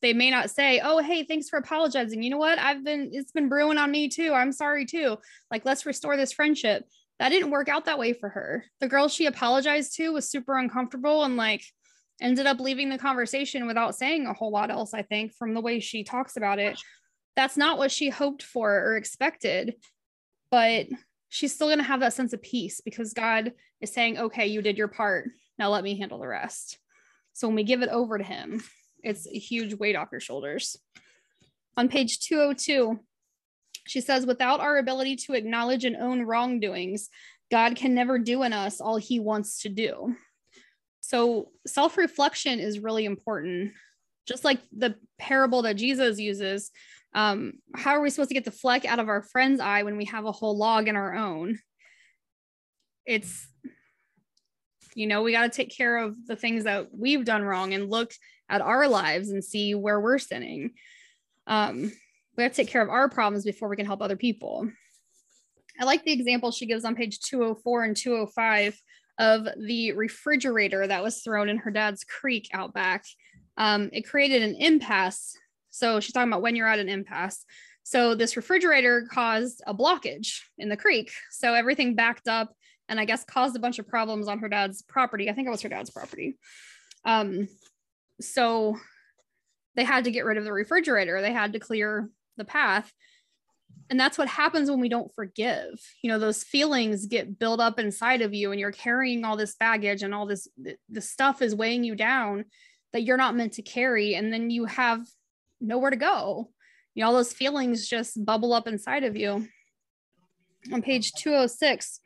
they 0.05 0.13
may 0.13 0.31
not 0.31 0.51
say, 0.51 0.83
"Oh, 0.85 0.99
hey, 0.99 1.25
thanks 1.25 1.49
for 1.49 1.59
apologizing. 1.59 2.23
You 2.23 2.29
know 2.29 2.37
what? 2.37 2.59
I've 2.59 2.85
been 2.85 3.09
it's 3.15 3.33
been 3.33 3.49
brewing 3.49 3.79
on 3.79 3.91
me 3.91 4.11
too. 4.11 4.35
I'm 4.35 4.53
sorry 4.53 4.85
too. 4.85 5.17
Like 5.51 5.65
let's 5.65 5.87
restore 5.87 6.19
this 6.19 6.31
friendship." 6.31 6.85
That 7.19 7.31
didn't 7.31 7.53
work 7.53 7.71
out 7.71 7.87
that 7.87 7.99
way 7.99 8.13
for 8.13 8.29
her. 8.29 8.67
The 8.81 8.89
girl 8.89 9.09
she 9.09 9.25
apologized 9.25 9.97
to 9.97 10.11
was 10.11 10.29
super 10.29 10.59
uncomfortable 10.59 11.25
and 11.25 11.39
like 11.39 11.65
ended 12.21 12.47
up 12.47 12.61
leaving 12.61 12.91
the 12.91 12.99
conversation 12.99 13.67
without 13.67 13.95
saying 13.95 14.27
a 14.27 14.35
whole 14.35 14.51
lot 14.51 14.71
else, 14.71 14.93
I 14.93 15.03
think, 15.03 15.33
from 15.33 15.55
the 15.55 15.63
way 15.63 15.81
she 15.81 16.05
talks 16.05 16.37
about 16.37 16.59
it. 16.59 16.79
That's 17.35 17.57
not 17.57 17.79
what 17.79 17.91
she 17.91 18.11
hoped 18.11 18.43
for 18.43 18.71
or 18.71 18.97
expected. 18.97 19.75
But 20.55 20.87
she's 21.31 21.53
still 21.53 21.67
going 21.67 21.79
to 21.79 21.85
have 21.85 21.99
that 21.99 22.13
sense 22.13 22.33
of 22.33 22.41
peace 22.41 22.81
because 22.81 23.13
God 23.13 23.55
is 23.81 23.93
saying, 23.93 24.19
okay, 24.19 24.47
you 24.47 24.63
did 24.63 24.79
your 24.79 24.87
part. 24.87 25.31
Now 25.59 25.69
let 25.71 25.83
me 25.83 25.99
handle 25.99 26.21
the 26.21 26.29
rest. 26.29 26.79
So 27.33 27.49
when 27.49 27.57
we 27.57 27.65
give 27.65 27.83
it 27.83 27.89
over 27.89 28.19
to 28.19 28.23
Him, 28.23 28.63
it's 29.03 29.27
a 29.27 29.37
huge 29.37 29.75
weight 29.75 29.97
off 29.97 30.13
your 30.13 30.21
shoulders. 30.21 30.77
On 31.77 31.89
page 31.89 32.21
202, 32.21 33.01
she 33.89 34.01
says, 34.01 34.27
without 34.27 34.61
our 34.61 34.79
ability 34.79 35.17
to 35.27 35.33
acknowledge 35.33 35.85
and 35.85 35.97
own 35.97 36.23
wrongdoings, 36.23 37.11
God 37.51 37.75
can 37.75 37.93
never 37.93 38.21
do 38.21 38.45
in 38.45 38.53
us 38.53 38.81
all 38.81 38.97
he 38.97 39.19
wants 39.19 39.63
to 39.63 39.69
do. 39.69 40.15
So 41.01 41.51
self 41.67 41.97
reflection 41.97 42.61
is 42.61 42.79
really 42.79 43.07
important. 43.07 43.73
Just 44.27 44.45
like 44.45 44.61
the 44.77 44.95
parable 45.19 45.63
that 45.63 45.77
Jesus 45.77 46.19
uses, 46.19 46.71
um, 47.15 47.55
how 47.75 47.93
are 47.93 48.01
we 48.01 48.11
supposed 48.11 48.31
to 48.31 48.35
get 48.35 48.45
the 48.45 48.51
fleck 48.51 48.85
out 48.85 48.99
of 48.99 49.09
our 49.09 49.23
friend's 49.23 49.61
eye 49.61 49.83
when 49.83 49.97
we 49.97 50.07
have 50.07 50.25
a 50.25 50.33
whole 50.33 50.57
log 50.57 50.89
in 50.89 50.97
our 50.97 51.15
own? 51.15 51.59
It's, 53.07 53.47
you 54.95 55.07
know, 55.07 55.23
we 55.23 55.33
got 55.33 55.43
to 55.43 55.57
take 55.57 55.75
care 55.77 55.99
of 55.99 56.17
the 56.27 56.37
things 56.37 56.65
that 56.65 56.89
we've 56.93 57.25
done 57.25 57.43
wrong 57.43 57.75
and 57.75 57.91
look 57.91 58.13
at 58.49 58.61
our 58.61 58.89
lives 58.89 59.31
and 59.31 59.45
see 59.45 59.75
where 59.75 60.01
we're 60.01 60.19
sinning. 60.19 60.71
Um, 61.47 61.93
we 62.37 62.43
have 62.43 62.53
to 62.53 62.57
take 62.57 62.69
care 62.69 62.83
of 62.83 62.89
our 62.89 63.09
problems 63.09 63.45
before 63.45 63.69
we 63.69 63.77
can 63.77 63.87
help 63.87 64.03
other 64.03 64.17
people. 64.17 64.69
I 65.81 65.85
like 65.85 66.05
the 66.05 66.13
example 66.13 66.51
she 66.51 66.67
gives 66.67 66.85
on 66.85 66.95
page 66.95 67.21
204 67.21 67.85
and 67.85 67.97
205 67.97 68.81
of 69.19 69.49
the 69.57 69.93
refrigerator 69.93 70.87
that 70.87 71.03
was 71.03 71.21
thrown 71.21 71.49
in 71.49 71.59
her 71.59 71.71
dad's 71.71 72.05
creek 72.05 72.49
out 72.53 72.75
back. 72.75 73.05
Um, 73.57 73.91
it 73.93 74.09
created 74.09 74.43
an 74.43 74.57
impasse. 74.57 75.37
So 75.71 76.01
she's 76.01 76.13
talking 76.13 76.31
about 76.31 76.43
when 76.43 76.57
you're 76.57 76.69
at 76.69 76.79
an 76.79 76.89
impasse. 76.89 77.45
So 77.83 78.15
this 78.15 78.37
refrigerator 78.37 79.07
caused 79.11 79.63
a 79.67 79.75
blockage 79.75 80.41
in 80.59 80.69
the 80.69 80.77
creek. 80.77 81.11
So 81.31 81.55
everything 81.55 81.95
backed 81.95 82.29
up 82.29 82.55
and 82.89 82.99
I 82.99 83.05
guess 83.05 83.25
caused 83.25 83.57
a 83.57 83.61
bunch 83.61 83.79
of 83.79 83.89
problems 83.89 84.29
on 84.29 84.39
her 84.39 84.49
dad's 84.49 84.83
property. 84.83 85.29
I 85.29 85.33
think 85.33 85.47
it 85.47 85.51
was 85.51 85.63
her 85.63 85.69
dad's 85.69 85.91
property. 85.91 86.39
Um, 87.05 87.49
so 88.21 88.77
they 89.77 89.85
had 89.85 90.05
to 90.05 90.11
get 90.11 90.25
rid 90.25 90.39
of 90.39 90.45
the 90.45 90.53
refrigerator 90.53 91.21
they 91.21 91.33
had 91.33 91.53
to 91.53 91.59
clear 91.59 92.09
the 92.37 92.45
path 92.45 92.93
and 93.91 94.01
that's 94.01 94.17
what 94.17 94.29
happens 94.29 94.71
when 94.71 94.81
we 94.81 94.89
don't 94.89 95.13
forgive 95.15 95.69
you 96.03 96.11
know 96.11 96.19
those 96.19 96.43
feelings 96.43 97.07
get 97.07 97.39
built 97.39 97.61
up 97.61 97.79
inside 97.79 98.23
of 98.23 98.35
you 98.35 98.51
and 98.51 98.61
you're 98.61 98.73
carrying 98.73 99.25
all 99.25 99.37
this 99.37 99.57
baggage 99.57 100.03
and 100.03 100.15
all 100.15 100.27
this 100.27 100.49
the 100.89 101.01
stuff 101.01 101.43
is 101.43 101.55
weighing 101.55 101.85
you 101.85 101.95
down 101.95 102.45
that 102.95 103.03
you're 103.03 103.19
not 103.19 103.37
meant 103.37 103.53
to 103.53 103.63
carry 103.63 104.15
and 104.15 104.33
then 104.33 104.49
you 104.49 104.65
have 104.65 105.07
nowhere 105.61 105.91
to 105.91 105.97
go 105.97 106.49
you 106.95 107.03
know 107.03 107.09
all 107.09 107.15
those 107.15 107.33
feelings 107.33 107.87
just 107.87 108.25
bubble 108.25 108.55
up 108.55 108.67
inside 108.67 109.05
of 109.05 109.17
you 109.17 109.47
on 110.73 110.81
page 110.81 111.13
206 111.13 112.01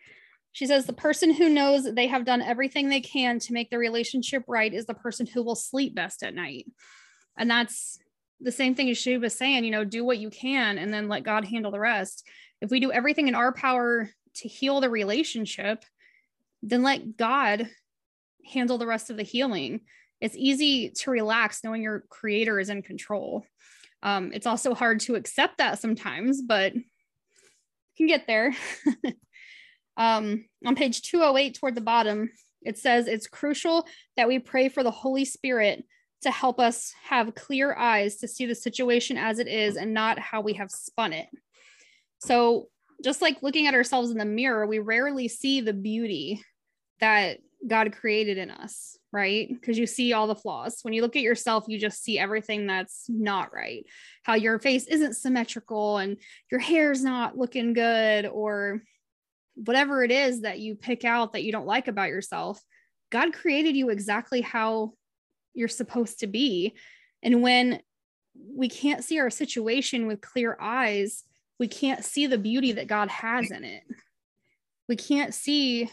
she 0.59 0.67
says 0.67 0.87
the 0.87 0.93
person 0.93 1.33
who 1.33 1.49
knows 1.49 1.85
they 1.85 2.09
have 2.09 2.25
done 2.25 2.43
everything 2.43 2.89
they 2.89 3.01
can 3.01 3.39
to 3.39 3.53
make 3.53 3.71
the 3.71 3.79
relationship 3.79 4.43
right 4.49 4.75
is 4.75 4.87
the 4.87 4.95
person 4.95 5.25
who 5.25 5.45
will 5.45 5.55
sleep 5.55 5.95
best 5.95 6.25
at 6.25 6.35
night. 6.35 6.67
And 7.37 7.49
that's 7.49 8.01
the 8.41 8.51
same 8.51 8.75
thing 8.75 8.91
as 8.91 8.99
she 8.99 9.19
was 9.19 9.35
saying, 9.35 9.65
you 9.65 9.71
know, 9.71 9.85
do 9.85 10.05
what 10.05 10.19
you 10.19 10.31
can 10.31 10.79
and 10.79 10.93
then 10.93 11.07
let 11.07 11.23
God 11.23 11.45
handle 11.45 11.71
the 11.71 11.79
rest. 11.79 12.27
If 12.61 12.71
we 12.71 12.81
do 12.81 12.91
everything 12.91 13.29
in 13.29 13.37
our 13.37 13.53
power 13.53 14.11
to 14.35 14.49
heal 14.49 14.81
the 14.81 14.91
relationship, 14.91 15.85
then 16.63 16.83
let 16.83 17.17
God 17.17 17.69
handle 18.53 18.79
the 18.79 18.87
rest 18.89 19.11
of 19.11 19.17
the 19.17 19.23
healing. 19.23 19.83
It's 20.21 20.37
easy 20.37 20.91
to 20.91 21.11
relax 21.11 21.63
knowing 21.63 21.83
your 21.83 22.05
creator 22.09 22.59
is 22.59 22.71
in 22.71 22.83
control. 22.83 23.47
Um, 24.03 24.33
it's 24.33 24.47
also 24.47 24.75
hard 24.75 25.01
to 25.01 25.15
accept 25.15 25.59
that 25.59 25.79
sometimes, 25.79 26.43
but 26.43 26.75
you 26.75 26.83
can 27.97 28.07
get 28.07 28.27
there. 28.27 28.55
Um, 29.99 30.45
on 30.65 30.77
page 30.77 31.03
208 31.03 31.59
toward 31.59 31.75
the 31.75 31.81
bottom, 31.81 32.31
it 32.63 32.79
says 32.79 33.09
it's 33.09 33.27
crucial 33.27 33.87
that 34.17 34.29
we 34.29 34.39
pray 34.39 34.69
for 34.69 34.85
the 34.85 34.93
Holy 34.93 35.25
Spirit 35.25 35.85
to 36.23 36.31
help 36.31 36.61
us 36.61 36.95
have 37.05 37.35
clear 37.35 37.77
eyes 37.77 38.17
to 38.19 38.29
see 38.29 38.47
the 38.47 38.55
situation 38.55 39.17
as 39.17 39.41
it 39.41 39.49
is 39.49 39.77
and 39.77 39.93
not 39.93 40.19
how 40.19 40.41
we 40.41 40.55
have 40.55 40.71
spun 40.71 41.13
it. 41.13 41.29
So, 42.21 42.69
just 43.05 43.23
like 43.23 43.43
looking 43.43 43.67
at 43.69 43.75
ourselves 43.75 44.11
in 44.11 44.19
the 44.19 44.25
mirror, 44.25 44.67
we 44.67 44.81
rarely 44.81 45.29
see 45.29 45.61
the 45.61 45.73
beauty 45.73 46.43
that 47.01 47.39
God 47.65 47.93
created 47.93 48.39
in 48.39 48.51
us, 48.51 48.98
right? 49.13 49.49
Because 49.49 49.79
you 49.79 49.87
see 49.87 50.13
all 50.13 50.27
the 50.27 50.35
flaws. 50.35 50.81
When 50.83 50.93
you 50.95 51.03
look 51.03 51.17
at 51.17 51.23
yourself, 51.23 51.65
you 51.67 51.79
just 51.79 52.03
see 52.03 52.19
everything 52.19 52.67
that's 52.67 53.07
not 53.09 53.55
right. 53.55 53.87
How 54.23 54.35
your 54.35 54.59
face 54.59 54.87
isn't 54.87 55.17
symmetrical 55.17 55.99
and 55.99 56.19
your 56.51 56.61
hair's 56.61 57.03
not 57.03 57.37
looking 57.37 57.73
good, 57.73 58.27
or 58.27 58.83
whatever 59.55 60.05
it 60.05 60.11
is 60.11 60.43
that 60.43 60.61
you 60.61 60.75
pick 60.75 61.05
out 61.05 61.33
that 61.33 61.43
you 61.43 61.53
don't 61.53 61.67
like 61.67 61.89
about 61.89 62.11
yourself, 62.11 62.63
God 63.11 63.33
created 63.33 63.77
you 63.77 63.89
exactly 63.89 64.41
how 64.41 64.93
you're 65.55 65.69
supposed 65.69 66.21
to 66.21 66.27
be. 66.27 66.75
And 67.23 67.43
when 67.43 67.81
we 68.55 68.69
can't 68.69 69.03
see 69.03 69.19
our 69.19 69.31
situation 69.31 70.07
with 70.07 70.21
clear 70.21 70.57
eyes, 70.61 71.25
we 71.59 71.67
can't 71.67 72.05
see 72.05 72.27
the 72.27 72.39
beauty 72.39 72.73
that 72.73 72.87
God 72.87 73.09
has 73.09 73.51
in 73.51 73.65
it. 73.65 73.83
We 74.89 74.95
can't 74.95 75.35
see 75.35 75.91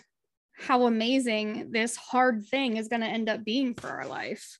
how 0.58 0.86
amazing 0.86 1.72
this 1.72 1.96
hard 1.96 2.46
thing 2.46 2.78
is 2.78 2.88
going 2.88 3.02
to 3.02 3.08
end 3.08 3.30
up 3.30 3.44
being 3.44 3.74
for 3.74 3.90
our 3.90 4.08
life. 4.08 4.58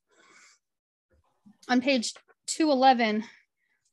On 1.68 1.82
page 1.82 2.14
211, 2.48 3.24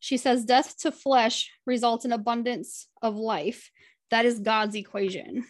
she 0.00 0.16
says, 0.16 0.44
Death 0.44 0.78
to 0.78 0.92
flesh 0.92 1.50
results 1.64 2.04
in 2.04 2.12
abundance 2.12 2.88
of 3.00 3.16
life. 3.16 3.71
That 4.11 4.26
is 4.26 4.40
God's 4.40 4.75
equation. 4.75 5.44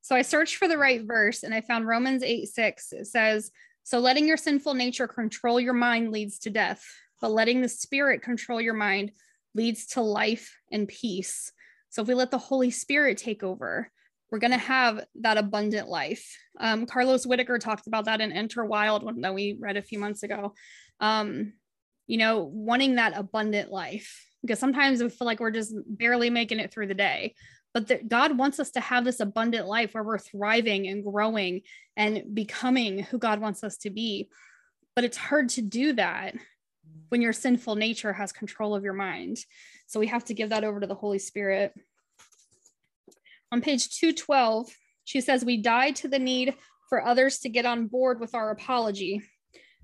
So 0.00 0.16
I 0.16 0.22
searched 0.22 0.56
for 0.56 0.66
the 0.66 0.78
right 0.78 1.02
verse 1.02 1.42
and 1.42 1.54
I 1.54 1.60
found 1.60 1.86
Romans 1.86 2.22
8 2.22 2.48
6. 2.48 2.92
It 2.92 3.06
says, 3.06 3.52
So 3.84 3.98
letting 3.98 4.26
your 4.26 4.38
sinful 4.38 4.74
nature 4.74 5.06
control 5.06 5.60
your 5.60 5.74
mind 5.74 6.10
leads 6.10 6.38
to 6.40 6.50
death, 6.50 6.82
but 7.20 7.30
letting 7.30 7.60
the 7.60 7.68
spirit 7.68 8.22
control 8.22 8.60
your 8.60 8.74
mind 8.74 9.12
leads 9.54 9.86
to 9.88 10.00
life 10.00 10.56
and 10.72 10.88
peace. 10.88 11.52
So 11.90 12.02
if 12.02 12.08
we 12.08 12.14
let 12.14 12.30
the 12.30 12.38
Holy 12.38 12.70
Spirit 12.70 13.18
take 13.18 13.42
over, 13.42 13.90
we're 14.30 14.38
going 14.38 14.52
to 14.52 14.58
have 14.58 15.04
that 15.20 15.38
abundant 15.38 15.88
life. 15.88 16.36
Um, 16.58 16.86
Carlos 16.86 17.26
Whittaker 17.26 17.58
talked 17.58 17.86
about 17.86 18.04
that 18.04 18.20
in 18.20 18.32
Enter 18.32 18.64
Wild 18.64 19.02
one 19.02 19.20
that 19.22 19.34
we 19.34 19.56
read 19.58 19.76
a 19.76 19.82
few 19.82 19.98
months 19.98 20.22
ago. 20.22 20.54
Um, 21.00 21.54
you 22.06 22.18
know, 22.18 22.50
wanting 22.52 22.96
that 22.96 23.16
abundant 23.16 23.70
life 23.70 24.26
because 24.42 24.58
sometimes 24.58 25.02
we 25.02 25.08
feel 25.08 25.26
like 25.26 25.40
we're 25.40 25.50
just 25.50 25.74
barely 25.86 26.30
making 26.30 26.60
it 26.60 26.72
through 26.72 26.86
the 26.86 26.94
day. 26.94 27.34
But 27.72 27.86
that 27.88 28.08
God 28.08 28.36
wants 28.36 28.58
us 28.58 28.72
to 28.72 28.80
have 28.80 29.04
this 29.04 29.20
abundant 29.20 29.68
life 29.68 29.94
where 29.94 30.02
we're 30.02 30.18
thriving 30.18 30.88
and 30.88 31.04
growing 31.04 31.60
and 31.96 32.24
becoming 32.34 32.98
who 33.04 33.18
God 33.18 33.40
wants 33.40 33.62
us 33.62 33.76
to 33.78 33.90
be. 33.90 34.28
But 34.96 35.04
it's 35.04 35.16
hard 35.16 35.50
to 35.50 35.62
do 35.62 35.92
that 35.92 36.34
when 37.10 37.22
your 37.22 37.32
sinful 37.32 37.76
nature 37.76 38.12
has 38.12 38.32
control 38.32 38.74
of 38.74 38.82
your 38.82 38.92
mind. 38.92 39.38
So 39.86 40.00
we 40.00 40.08
have 40.08 40.24
to 40.26 40.34
give 40.34 40.48
that 40.48 40.64
over 40.64 40.80
to 40.80 40.86
the 40.86 40.94
Holy 40.96 41.20
Spirit. 41.20 41.72
On 43.52 43.60
page 43.60 43.88
212, 43.98 44.70
she 45.04 45.20
says, 45.20 45.44
We 45.44 45.56
die 45.56 45.90
to 45.92 46.08
the 46.08 46.18
need 46.18 46.54
for 46.88 47.04
others 47.04 47.38
to 47.40 47.48
get 47.48 47.66
on 47.66 47.86
board 47.86 48.20
with 48.20 48.34
our 48.34 48.50
apology 48.50 49.22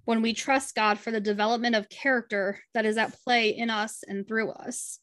when 0.04 0.22
we 0.22 0.32
trust 0.32 0.74
God 0.74 0.98
for 0.98 1.10
the 1.10 1.20
development 1.20 1.74
of 1.74 1.88
character 1.88 2.60
that 2.74 2.86
is 2.86 2.96
at 2.96 3.18
play 3.24 3.50
in 3.50 3.70
us 3.70 4.04
and 4.06 4.26
through 4.26 4.50
us. 4.50 5.00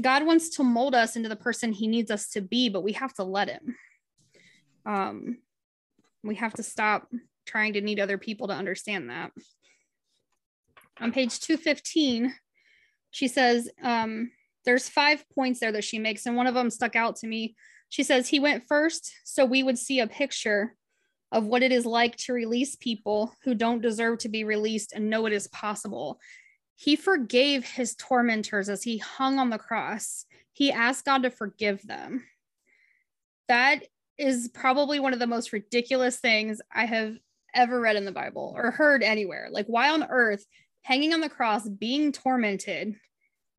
God 0.00 0.24
wants 0.24 0.50
to 0.56 0.62
mold 0.62 0.94
us 0.94 1.16
into 1.16 1.28
the 1.28 1.36
person 1.36 1.72
he 1.72 1.88
needs 1.88 2.10
us 2.10 2.28
to 2.30 2.40
be, 2.40 2.68
but 2.68 2.84
we 2.84 2.92
have 2.92 3.14
to 3.14 3.24
let 3.24 3.48
him. 3.48 3.76
Um, 4.86 5.38
we 6.22 6.36
have 6.36 6.54
to 6.54 6.62
stop 6.62 7.08
trying 7.46 7.72
to 7.72 7.80
need 7.80 7.98
other 7.98 8.18
people 8.18 8.48
to 8.48 8.54
understand 8.54 9.10
that. 9.10 9.32
On 11.00 11.12
page 11.12 11.40
215, 11.40 12.34
she 13.10 13.26
says, 13.26 13.70
um, 13.82 14.30
there's 14.64 14.88
five 14.88 15.24
points 15.34 15.60
there 15.60 15.72
that 15.72 15.84
she 15.84 15.98
makes, 15.98 16.26
and 16.26 16.36
one 16.36 16.46
of 16.46 16.54
them 16.54 16.70
stuck 16.70 16.96
out 16.96 17.16
to 17.16 17.26
me. 17.26 17.54
She 17.88 18.02
says, 18.02 18.28
He 18.28 18.40
went 18.40 18.64
first 18.68 19.12
so 19.24 19.44
we 19.44 19.62
would 19.62 19.78
see 19.78 20.00
a 20.00 20.06
picture 20.06 20.74
of 21.32 21.46
what 21.46 21.62
it 21.62 21.72
is 21.72 21.86
like 21.86 22.16
to 22.16 22.32
release 22.32 22.76
people 22.76 23.32
who 23.44 23.54
don't 23.54 23.82
deserve 23.82 24.18
to 24.18 24.28
be 24.28 24.44
released 24.44 24.92
and 24.92 25.08
know 25.08 25.26
it 25.26 25.32
is 25.32 25.48
possible. 25.48 26.18
He 26.76 26.96
forgave 26.96 27.64
his 27.64 27.94
tormentors 27.94 28.68
as 28.68 28.82
he 28.82 28.98
hung 28.98 29.38
on 29.38 29.50
the 29.50 29.58
cross. 29.58 30.24
He 30.52 30.72
asked 30.72 31.04
God 31.04 31.22
to 31.22 31.30
forgive 31.30 31.86
them. 31.86 32.24
That 33.48 33.84
is 34.18 34.50
probably 34.52 34.98
one 34.98 35.12
of 35.12 35.18
the 35.18 35.26
most 35.26 35.52
ridiculous 35.52 36.18
things 36.18 36.60
I 36.72 36.86
have 36.86 37.16
ever 37.54 37.80
read 37.80 37.96
in 37.96 38.04
the 38.04 38.12
Bible 38.12 38.54
or 38.56 38.70
heard 38.70 39.02
anywhere. 39.02 39.48
Like, 39.50 39.66
why 39.66 39.90
on 39.90 40.04
earth, 40.08 40.44
hanging 40.82 41.12
on 41.12 41.20
the 41.20 41.28
cross, 41.28 41.68
being 41.68 42.12
tormented, 42.12 42.96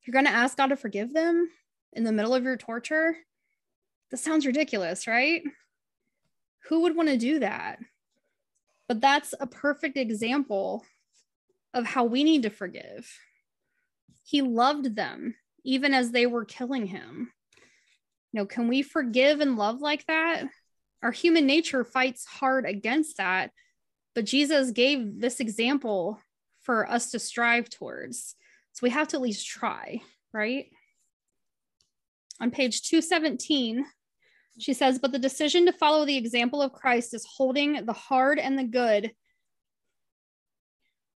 you're 0.04 0.12
going 0.12 0.26
to 0.26 0.30
ask 0.30 0.56
God 0.56 0.68
to 0.68 0.76
forgive 0.76 1.12
them 1.12 1.48
in 1.92 2.04
the 2.04 2.12
middle 2.12 2.34
of 2.34 2.44
your 2.44 2.56
torture? 2.56 3.16
That 4.10 4.18
sounds 4.18 4.46
ridiculous, 4.46 5.06
right? 5.06 5.42
Who 6.68 6.82
would 6.82 6.96
want 6.96 7.08
to 7.08 7.16
do 7.16 7.38
that? 7.40 7.78
But 8.88 9.00
that's 9.00 9.34
a 9.38 9.46
perfect 9.46 9.96
example 9.96 10.84
of 11.72 11.86
how 11.86 12.04
we 12.04 12.24
need 12.24 12.42
to 12.42 12.50
forgive. 12.50 13.10
He 14.24 14.42
loved 14.42 14.94
them 14.96 15.34
even 15.64 15.94
as 15.94 16.10
they 16.10 16.26
were 16.26 16.44
killing 16.44 16.86
him. 16.86 17.32
You 18.32 18.40
know, 18.40 18.46
can 18.46 18.68
we 18.68 18.82
forgive 18.82 19.40
and 19.40 19.56
love 19.56 19.80
like 19.80 20.06
that? 20.06 20.44
Our 21.02 21.12
human 21.12 21.46
nature 21.46 21.84
fights 21.84 22.24
hard 22.24 22.66
against 22.66 23.16
that, 23.16 23.50
but 24.14 24.24
Jesus 24.24 24.70
gave 24.70 25.20
this 25.20 25.40
example 25.40 26.20
for 26.60 26.88
us 26.88 27.10
to 27.10 27.18
strive 27.18 27.68
towards. 27.68 28.36
So 28.72 28.80
we 28.82 28.90
have 28.90 29.08
to 29.08 29.16
at 29.16 29.22
least 29.22 29.46
try, 29.46 30.00
right? 30.32 30.66
On 32.40 32.50
page 32.50 32.82
217, 32.82 33.84
she 34.58 34.72
says, 34.74 34.98
but 34.98 35.12
the 35.12 35.18
decision 35.18 35.66
to 35.66 35.72
follow 35.72 36.04
the 36.04 36.16
example 36.16 36.60
of 36.60 36.72
Christ 36.72 37.14
is 37.14 37.24
holding 37.24 37.84
the 37.84 37.92
hard 37.92 38.38
and 38.38 38.58
the 38.58 38.64
good. 38.64 39.12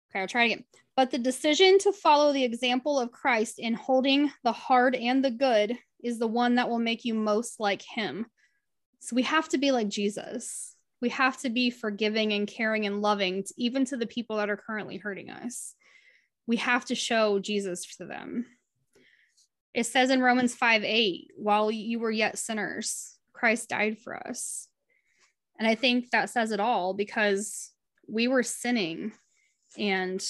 Okay, 0.09 0.21
I'll 0.21 0.27
try 0.27 0.45
again. 0.45 0.63
But 0.95 1.11
the 1.11 1.17
decision 1.17 1.77
to 1.79 1.91
follow 1.91 2.31
the 2.31 2.43
example 2.43 2.99
of 2.99 3.11
Christ 3.11 3.59
in 3.59 3.73
holding 3.73 4.31
the 4.43 4.53
hard 4.53 4.95
and 4.95 5.23
the 5.23 5.31
good 5.31 5.77
is 6.01 6.19
the 6.19 6.27
one 6.27 6.55
that 6.55 6.69
will 6.69 6.79
make 6.79 7.03
you 7.03 7.13
most 7.13 7.59
like 7.59 7.81
him. 7.81 8.25
So 8.99 9.15
we 9.15 9.23
have 9.23 9.49
to 9.49 9.57
be 9.57 9.71
like 9.71 9.89
Jesus. 9.89 10.75
We 11.01 11.09
have 11.09 11.37
to 11.41 11.49
be 11.49 11.69
forgiving 11.69 12.31
and 12.31 12.47
caring 12.47 12.85
and 12.85 13.01
loving, 13.01 13.43
even 13.57 13.83
to 13.85 13.97
the 13.97 14.07
people 14.07 14.37
that 14.37 14.49
are 14.49 14.57
currently 14.57 14.97
hurting 14.97 15.29
us. 15.29 15.75
We 16.47 16.57
have 16.57 16.85
to 16.85 16.95
show 16.95 17.39
Jesus 17.39 17.85
to 17.97 18.05
them. 18.05 18.45
It 19.73 19.85
says 19.85 20.09
in 20.09 20.21
Romans 20.21 20.55
5 20.55 20.83
8, 20.83 21.31
while 21.35 21.69
you 21.71 21.99
were 21.99 22.11
yet 22.11 22.37
sinners, 22.37 23.17
Christ 23.33 23.69
died 23.69 23.99
for 23.99 24.15
us. 24.27 24.67
And 25.59 25.67
I 25.67 25.75
think 25.75 26.11
that 26.11 26.29
says 26.29 26.51
it 26.51 26.59
all 26.59 26.93
because 26.93 27.71
we 28.07 28.27
were 28.27 28.43
sinning 28.43 29.13
and 29.77 30.25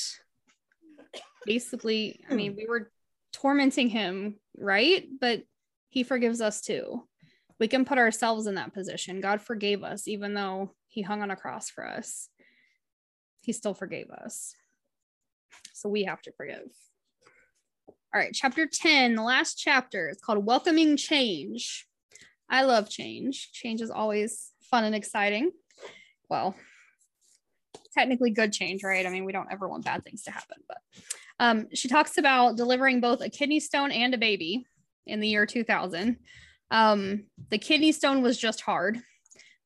basically, 1.45 2.19
I 2.29 2.33
mean, 2.33 2.55
we 2.55 2.65
were 2.67 2.91
tormenting 3.33 3.89
him, 3.89 4.39
right? 4.57 5.05
But 5.19 5.43
he 5.89 6.03
forgives 6.03 6.41
us 6.41 6.61
too. 6.61 7.07
We 7.59 7.67
can 7.67 7.85
put 7.85 7.97
ourselves 7.97 8.47
in 8.47 8.55
that 8.55 8.73
position. 8.73 9.21
God 9.21 9.41
forgave 9.41 9.83
us, 9.83 10.07
even 10.07 10.33
though 10.33 10.73
he 10.87 11.01
hung 11.01 11.21
on 11.21 11.31
a 11.31 11.35
cross 11.35 11.69
for 11.69 11.87
us. 11.87 12.29
He 13.41 13.53
still 13.53 13.73
forgave 13.73 14.09
us. 14.09 14.55
So 15.75 15.89
we 15.89 16.05
have 16.05 16.21
to 16.21 16.31
forgive. 16.31 16.69
All 17.87 18.21
right, 18.21 18.33
chapter 18.33 18.65
10, 18.65 19.15
the 19.15 19.21
last 19.21 19.55
chapter, 19.55 20.07
it's 20.07 20.21
called 20.21 20.45
Welcoming 20.45 20.95
Change. 20.95 21.85
I 22.49 22.63
love 22.63 22.89
change. 22.89 23.51
Change 23.51 23.81
is 23.81 23.91
always 23.91 24.51
fun 24.61 24.85
and 24.85 24.95
exciting. 24.95 25.51
Well, 26.29 26.55
technically 27.93 28.31
good 28.31 28.53
change, 28.53 28.83
right? 28.85 29.05
I 29.05 29.09
mean, 29.09 29.25
we 29.25 29.33
don't 29.33 29.51
ever 29.51 29.67
want 29.67 29.83
bad 29.83 30.05
things 30.05 30.23
to 30.23 30.31
happen, 30.31 30.57
but 30.65 30.77
um, 31.41 31.67
she 31.73 31.89
talks 31.89 32.17
about 32.17 32.55
delivering 32.55 33.01
both 33.01 33.19
a 33.19 33.29
kidney 33.29 33.59
stone 33.59 33.91
and 33.91 34.13
a 34.13 34.17
baby 34.17 34.65
in 35.05 35.19
the 35.19 35.27
year 35.27 35.45
2000. 35.45 36.15
Um, 36.71 37.25
the 37.49 37.57
kidney 37.57 37.91
stone 37.91 38.21
was 38.21 38.37
just 38.37 38.61
hard. 38.61 38.97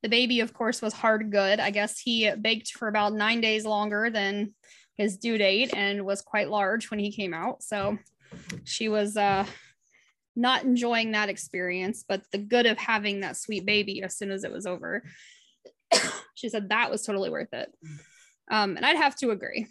The 0.01 0.09
baby, 0.09 0.39
of 0.39 0.55
course, 0.55 0.81
was 0.81 0.93
hard 0.93 1.29
good. 1.29 1.59
I 1.59 1.69
guess 1.69 1.99
he 1.99 2.31
baked 2.41 2.71
for 2.71 2.87
about 2.87 3.13
nine 3.13 3.41
days 3.41 3.63
longer 3.63 4.09
than 4.09 4.55
his 4.99 5.17
due 5.17 5.37
date 5.37 5.73
and 5.73 6.05
was 6.05 6.21
quite 6.21 6.49
large 6.49 6.91
when 6.91 6.99
he 6.99 7.09
came 7.09 7.33
out. 7.33 7.63
So 7.63 7.97
she 8.65 8.89
was 8.89 9.15
uh, 9.15 9.45
not 10.35 10.65
enjoying 10.65 11.11
that 11.11 11.29
experience, 11.29 12.03
but 12.05 12.23
the 12.33 12.37
good 12.37 12.65
of 12.65 12.77
having 12.77 13.21
that 13.21 13.37
sweet 13.37 13.65
baby 13.65 14.03
as 14.03 14.17
soon 14.17 14.29
as 14.29 14.43
it 14.43 14.51
was 14.51 14.65
over. 14.65 15.03
she 16.35 16.49
said 16.49 16.67
that 16.67 16.91
was 16.91 17.03
totally 17.03 17.29
worth 17.29 17.53
it. 17.53 17.73
Um, 18.51 18.75
and 18.75 18.85
I'd 18.85 18.97
have 18.97 19.15
to 19.19 19.31
agree. 19.31 19.67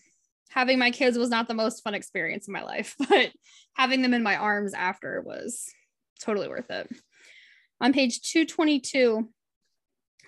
Having 0.49 0.79
my 0.79 0.91
kids 0.91 1.19
was 1.19 1.29
not 1.29 1.47
the 1.47 1.53
most 1.53 1.85
fun 1.85 1.95
experience 1.95 2.49
in 2.49 2.55
my 2.55 2.63
life, 2.63 2.95
but 3.11 3.31
having 3.75 4.01
them 4.01 4.15
in 4.15 4.23
my 4.23 4.37
arms 4.37 4.73
after 4.73 5.21
was 5.21 5.71
totally 6.23 6.49
worth 6.49 6.71
it. 6.71 6.91
On 7.83 7.93
page 7.93 8.23
222, 8.23 9.29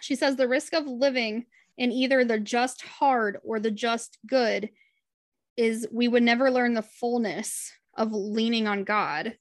she 0.02 0.14
says 0.14 0.36
the 0.36 0.46
risk 0.46 0.74
of 0.74 0.84
living 0.86 1.46
in 1.78 1.90
either 1.90 2.22
the 2.22 2.38
just 2.38 2.82
hard 2.82 3.38
or 3.42 3.58
the 3.58 3.70
just 3.70 4.18
good 4.26 4.68
is 5.60 5.86
we 5.92 6.08
would 6.08 6.22
never 6.22 6.50
learn 6.50 6.74
the 6.74 6.82
fullness 6.82 7.72
of 7.94 8.12
leaning 8.12 8.66
on 8.66 8.84
God 8.84 9.36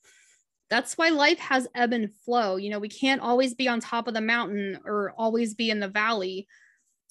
that's 0.70 0.98
why 0.98 1.10
life 1.10 1.40
has 1.40 1.68
ebb 1.74 1.94
and 1.94 2.14
flow. 2.14 2.56
You 2.56 2.70
know, 2.70 2.80
we 2.80 2.90
can't 2.90 3.22
always 3.22 3.54
be 3.54 3.68
on 3.68 3.80
top 3.80 4.08
of 4.08 4.14
the 4.14 4.22
mountain 4.22 4.80
or 4.86 5.14
always 5.18 5.56
be 5.56 5.70
in 5.70 5.80
the 5.80 5.88
valley. 5.88 6.48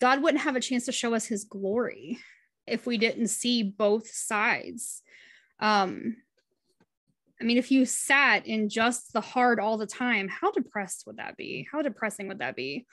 God 0.01 0.23
wouldn't 0.23 0.45
have 0.45 0.57
a 0.57 0.61
chance 0.61 0.87
to 0.87 0.93
show 0.93 1.13
us 1.15 1.27
his 1.27 1.45
glory 1.45 2.19
if 2.67 2.87
we 2.87 2.99
didn't 2.99 3.29
see 3.29 3.65
both 3.65 4.09
sides. 4.09 5.03
Um, 5.59 6.17
I 7.41 7.45
mean, 7.45 7.59
if 7.59 7.71
you 7.71 7.85
sat 7.85 8.47
in 8.47 8.69
just 8.69 9.13
the 9.13 9.21
hard 9.21 9.59
all 9.59 9.77
the 9.77 9.87
time, 9.87 10.29
how 10.29 10.53
depressed 10.53 11.05
would 11.07 11.17
that 11.17 11.37
be? 11.37 11.67
How 11.71 11.83
depressing 11.83 12.29
would 12.29 12.39
that 12.39 12.57
be? 12.57 12.87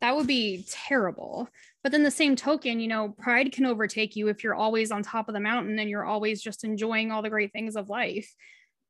That 0.00 0.16
would 0.16 0.26
be 0.26 0.64
terrible. 0.68 1.48
But 1.82 1.92
then 1.92 2.02
the 2.02 2.10
same 2.10 2.36
token, 2.36 2.80
you 2.80 2.88
know, 2.88 3.14
pride 3.18 3.52
can 3.52 3.66
overtake 3.66 4.16
you 4.16 4.28
if 4.28 4.42
you're 4.42 4.54
always 4.54 4.90
on 4.90 5.02
top 5.02 5.28
of 5.28 5.34
the 5.34 5.40
mountain 5.40 5.78
and 5.78 5.90
you're 5.90 6.04
always 6.04 6.42
just 6.42 6.64
enjoying 6.64 7.12
all 7.12 7.22
the 7.22 7.30
great 7.30 7.52
things 7.52 7.76
of 7.76 7.88
life. 7.88 8.32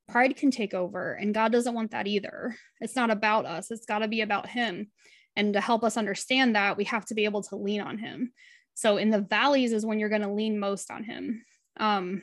Pride 0.08 0.36
can 0.36 0.50
take 0.50 0.74
over 0.74 1.14
and 1.14 1.34
god 1.34 1.52
doesn't 1.52 1.74
want 1.74 1.92
that 1.92 2.06
either. 2.06 2.56
It's 2.80 2.96
not 2.96 3.10
about 3.10 3.46
us. 3.46 3.70
It's 3.70 3.86
got 3.86 4.00
to 4.00 4.08
be 4.08 4.20
about 4.20 4.48
him. 4.48 4.88
And 5.36 5.52
to 5.54 5.60
help 5.60 5.84
us 5.84 5.96
understand 5.96 6.56
that 6.56 6.76
we 6.76 6.84
have 6.84 7.06
to 7.06 7.14
be 7.14 7.24
able 7.24 7.42
to 7.44 7.56
lean 7.56 7.80
on 7.80 7.98
him. 7.98 8.32
So 8.74 8.96
in 8.96 9.10
the 9.10 9.20
valleys 9.20 9.72
is 9.72 9.86
when 9.86 9.98
you're 9.98 10.08
going 10.08 10.22
to 10.22 10.32
lean 10.32 10.58
most 10.58 10.90
on 10.90 11.04
him. 11.04 11.44
Um 11.78 12.22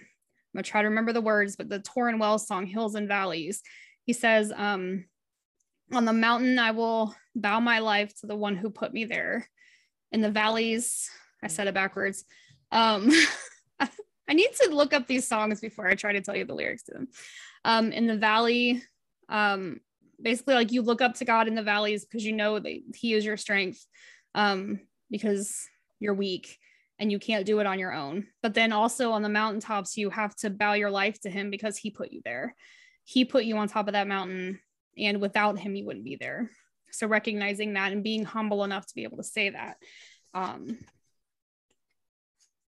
i'm 0.54 0.60
going 0.60 0.64
to 0.64 0.70
try 0.70 0.82
to 0.82 0.88
remember 0.88 1.14
the 1.14 1.22
words 1.22 1.56
but 1.56 1.70
the 1.70 1.80
Tauren 1.80 2.20
wells 2.20 2.48
song 2.48 2.66
hills 2.66 2.96
and 2.96 3.08
valleys 3.08 3.62
he 4.06 4.14
says 4.14 4.52
um 4.56 5.06
on 5.94 6.06
the 6.06 6.14
mountain 6.14 6.60
i 6.60 6.72
will 6.72 7.16
bow 7.36 7.60
my 7.60 7.80
life 7.80 8.14
to 8.20 8.28
the 8.28 8.36
one 8.36 8.56
who 8.56 8.70
put 8.70 8.94
me 8.94 9.06
there 9.06 9.48
in 10.12 10.22
the 10.22 10.32
valleys 10.32 11.10
i 11.44 11.48
said 11.48 11.68
it 11.68 11.74
backwards 11.74 12.26
um 12.72 13.12
I 14.28 14.34
need 14.34 14.50
to 14.62 14.76
look 14.76 14.94
up 14.94 15.08
these 15.08 15.28
songs 15.28 15.62
before 15.62 15.88
I 15.88 15.96
try 15.96 16.12
to 16.12 16.22
tell 16.22 16.36
you 16.36 16.46
the 16.46 16.54
lyrics 16.54 16.84
to 16.84 16.94
them 16.94 17.08
um, 17.64 17.92
in 17.92 18.08
the 18.08 18.18
valley. 18.18 18.84
Um, 19.30 19.80
basically 20.22 20.56
like 20.56 20.72
you 20.72 20.82
look 20.82 21.02
up 21.02 21.16
to 21.16 21.26
God 21.26 21.48
in 21.48 21.56
the 21.56 21.64
valleys 21.64 22.06
because 22.06 22.26
you 22.26 22.34
know 22.34 22.60
that 22.60 22.82
He 22.96 23.14
is 23.14 23.26
your 23.26 23.38
strength, 23.38 23.86
um, 24.36 24.80
because 25.10 25.68
you're 26.00 26.14
weak 26.14 26.58
and 27.00 27.12
you 27.12 27.20
can't 27.20 27.46
do 27.46 27.60
it 27.60 27.68
on 27.68 27.80
your 27.80 27.94
own. 27.94 28.28
But 28.42 28.54
then 28.54 28.72
also 28.72 29.12
on 29.12 29.22
the 29.22 29.30
mountaintops, 29.30 29.98
you 29.98 30.10
have 30.10 30.36
to 30.38 30.50
bow 30.50 30.74
your 30.74 30.92
life 30.92 31.20
to 31.22 31.30
Him 31.30 31.50
because 31.50 31.78
He 31.78 31.92
put 31.92 32.12
you 32.12 32.22
there. 32.26 32.56
He 33.06 33.24
put 33.24 33.46
you 33.46 33.58
on 33.58 33.70
top 33.70 33.88
of 33.88 33.94
that 33.94 34.08
mountain, 34.08 34.60
and 34.98 35.22
without 35.22 35.60
Him, 35.60 35.76
you 35.76 35.86
wouldn't 35.86 36.06
be 36.06 36.16
there. 36.16 36.50
So 36.92 37.08
recognizing 37.08 37.74
that 37.74 37.92
and 37.92 38.04
being 38.04 38.26
humble 38.26 38.64
enough 38.64 38.88
to 38.88 38.96
be 38.96 39.04
able 39.04 39.18
to 39.18 39.24
say 39.24 39.50
that 39.50 39.78
um, 40.34 40.78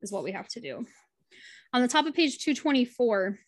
is 0.03 0.13
what 0.13 0.25
we 0.25 0.33
have 0.33 0.49
to 0.49 0.61
do. 0.61 0.85
On 1.73 1.83
the 1.83 1.89
top 1.89 2.07
of 2.07 2.15
page 2.15 2.39
224, 2.39 3.39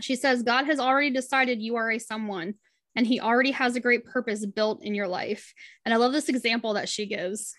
she 0.00 0.16
says, 0.16 0.42
God 0.42 0.66
has 0.66 0.80
already 0.80 1.10
decided 1.10 1.62
you 1.62 1.76
are 1.76 1.90
a 1.90 1.98
someone 1.98 2.54
and 2.96 3.06
he 3.06 3.20
already 3.20 3.52
has 3.52 3.76
a 3.76 3.80
great 3.80 4.04
purpose 4.04 4.44
built 4.44 4.82
in 4.82 4.94
your 4.94 5.08
life. 5.08 5.54
And 5.84 5.94
I 5.94 5.98
love 5.98 6.12
this 6.12 6.28
example 6.28 6.74
that 6.74 6.88
she 6.88 7.06
gives. 7.06 7.54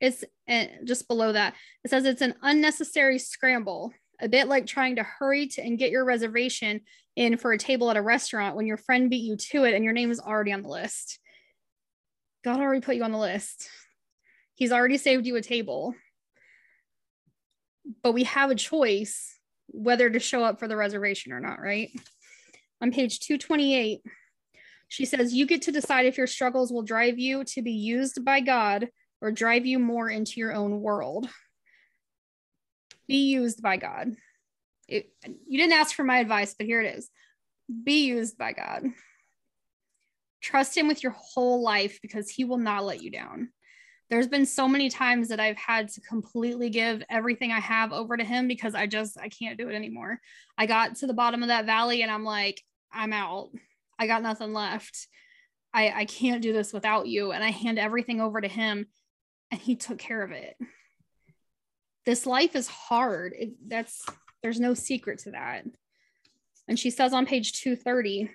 It's 0.00 0.24
uh, 0.48 0.64
just 0.84 1.06
below 1.06 1.32
that. 1.32 1.54
It 1.84 1.90
says 1.90 2.04
it's 2.04 2.22
an 2.22 2.34
unnecessary 2.42 3.18
scramble, 3.18 3.92
a 4.20 4.28
bit 4.28 4.48
like 4.48 4.66
trying 4.66 4.96
to 4.96 5.02
hurry 5.02 5.46
to 5.48 5.62
and 5.62 5.78
get 5.78 5.90
your 5.90 6.04
reservation 6.04 6.80
in 7.16 7.36
for 7.36 7.52
a 7.52 7.58
table 7.58 7.90
at 7.90 7.96
a 7.96 8.02
restaurant 8.02 8.56
when 8.56 8.66
your 8.66 8.76
friend 8.76 9.10
beat 9.10 9.24
you 9.24 9.36
to 9.36 9.64
it 9.64 9.74
and 9.74 9.84
your 9.84 9.92
name 9.92 10.10
is 10.10 10.20
already 10.20 10.52
on 10.52 10.62
the 10.62 10.68
list. 10.68 11.18
God 12.44 12.60
already 12.60 12.80
put 12.80 12.96
you 12.96 13.04
on 13.04 13.12
the 13.12 13.18
list. 13.18 13.68
He's 14.54 14.72
already 14.72 14.98
saved 14.98 15.26
you 15.26 15.36
a 15.36 15.42
table. 15.42 15.94
But 18.02 18.12
we 18.12 18.24
have 18.24 18.50
a 18.50 18.54
choice 18.54 19.38
whether 19.68 20.10
to 20.10 20.18
show 20.18 20.44
up 20.44 20.58
for 20.58 20.68
the 20.68 20.76
reservation 20.76 21.32
or 21.32 21.40
not, 21.40 21.60
right? 21.60 21.90
On 22.80 22.92
page 22.92 23.20
228, 23.20 24.00
she 24.88 25.04
says, 25.04 25.34
You 25.34 25.46
get 25.46 25.62
to 25.62 25.72
decide 25.72 26.06
if 26.06 26.18
your 26.18 26.26
struggles 26.26 26.72
will 26.72 26.82
drive 26.82 27.18
you 27.18 27.44
to 27.44 27.62
be 27.62 27.72
used 27.72 28.24
by 28.24 28.40
God 28.40 28.88
or 29.20 29.30
drive 29.30 29.66
you 29.66 29.78
more 29.78 30.08
into 30.08 30.40
your 30.40 30.52
own 30.52 30.80
world. 30.80 31.28
Be 33.10 33.28
used 33.28 33.60
by 33.60 33.76
God. 33.76 34.14
It, 34.86 35.10
you 35.48 35.58
didn't 35.58 35.78
ask 35.78 35.94
for 35.94 36.04
my 36.04 36.18
advice, 36.18 36.54
but 36.56 36.66
here 36.66 36.80
it 36.80 36.96
is 36.96 37.10
be 37.84 38.06
used 38.06 38.38
by 38.38 38.52
God. 38.52 38.84
Trust 40.40 40.76
Him 40.76 40.88
with 40.88 41.02
your 41.02 41.14
whole 41.16 41.62
life 41.62 41.98
because 42.02 42.30
He 42.30 42.44
will 42.44 42.58
not 42.58 42.84
let 42.84 43.02
you 43.02 43.10
down 43.10 43.50
there's 44.10 44.26
been 44.26 44.44
so 44.44 44.66
many 44.66 44.90
times 44.90 45.28
that 45.28 45.38
I've 45.38 45.56
had 45.56 45.88
to 45.90 46.00
completely 46.00 46.68
give 46.68 47.02
everything 47.08 47.52
I 47.52 47.60
have 47.60 47.92
over 47.92 48.16
to 48.16 48.24
him 48.24 48.48
because 48.48 48.74
I 48.74 48.86
just 48.86 49.16
I 49.16 49.28
can't 49.28 49.56
do 49.56 49.68
it 49.68 49.74
anymore. 49.76 50.20
I 50.58 50.66
got 50.66 50.96
to 50.96 51.06
the 51.06 51.14
bottom 51.14 51.42
of 51.42 51.48
that 51.48 51.64
valley 51.64 52.02
and 52.02 52.10
I'm 52.10 52.24
like, 52.24 52.60
I'm 52.92 53.12
out. 53.12 53.50
I 53.98 54.08
got 54.08 54.22
nothing 54.22 54.52
left. 54.52 55.06
I 55.72 55.90
I 55.90 56.04
can't 56.06 56.42
do 56.42 56.52
this 56.52 56.72
without 56.72 57.06
you 57.06 57.30
and 57.30 57.42
I 57.42 57.50
hand 57.50 57.78
everything 57.78 58.20
over 58.20 58.40
to 58.40 58.48
him 58.48 58.86
and 59.52 59.60
he 59.60 59.76
took 59.76 59.98
care 59.98 60.22
of 60.22 60.32
it. 60.32 60.56
This 62.06 62.26
life 62.26 62.56
is 62.56 62.68
hard. 62.68 63.34
It, 63.36 63.50
that's 63.66 64.04
there's 64.42 64.60
no 64.60 64.74
secret 64.74 65.18
to 65.20 65.32
that. 65.32 65.64
And 66.68 66.78
she 66.78 66.90
says 66.90 67.12
on 67.12 67.26
page 67.26 67.60
230, 67.60 68.30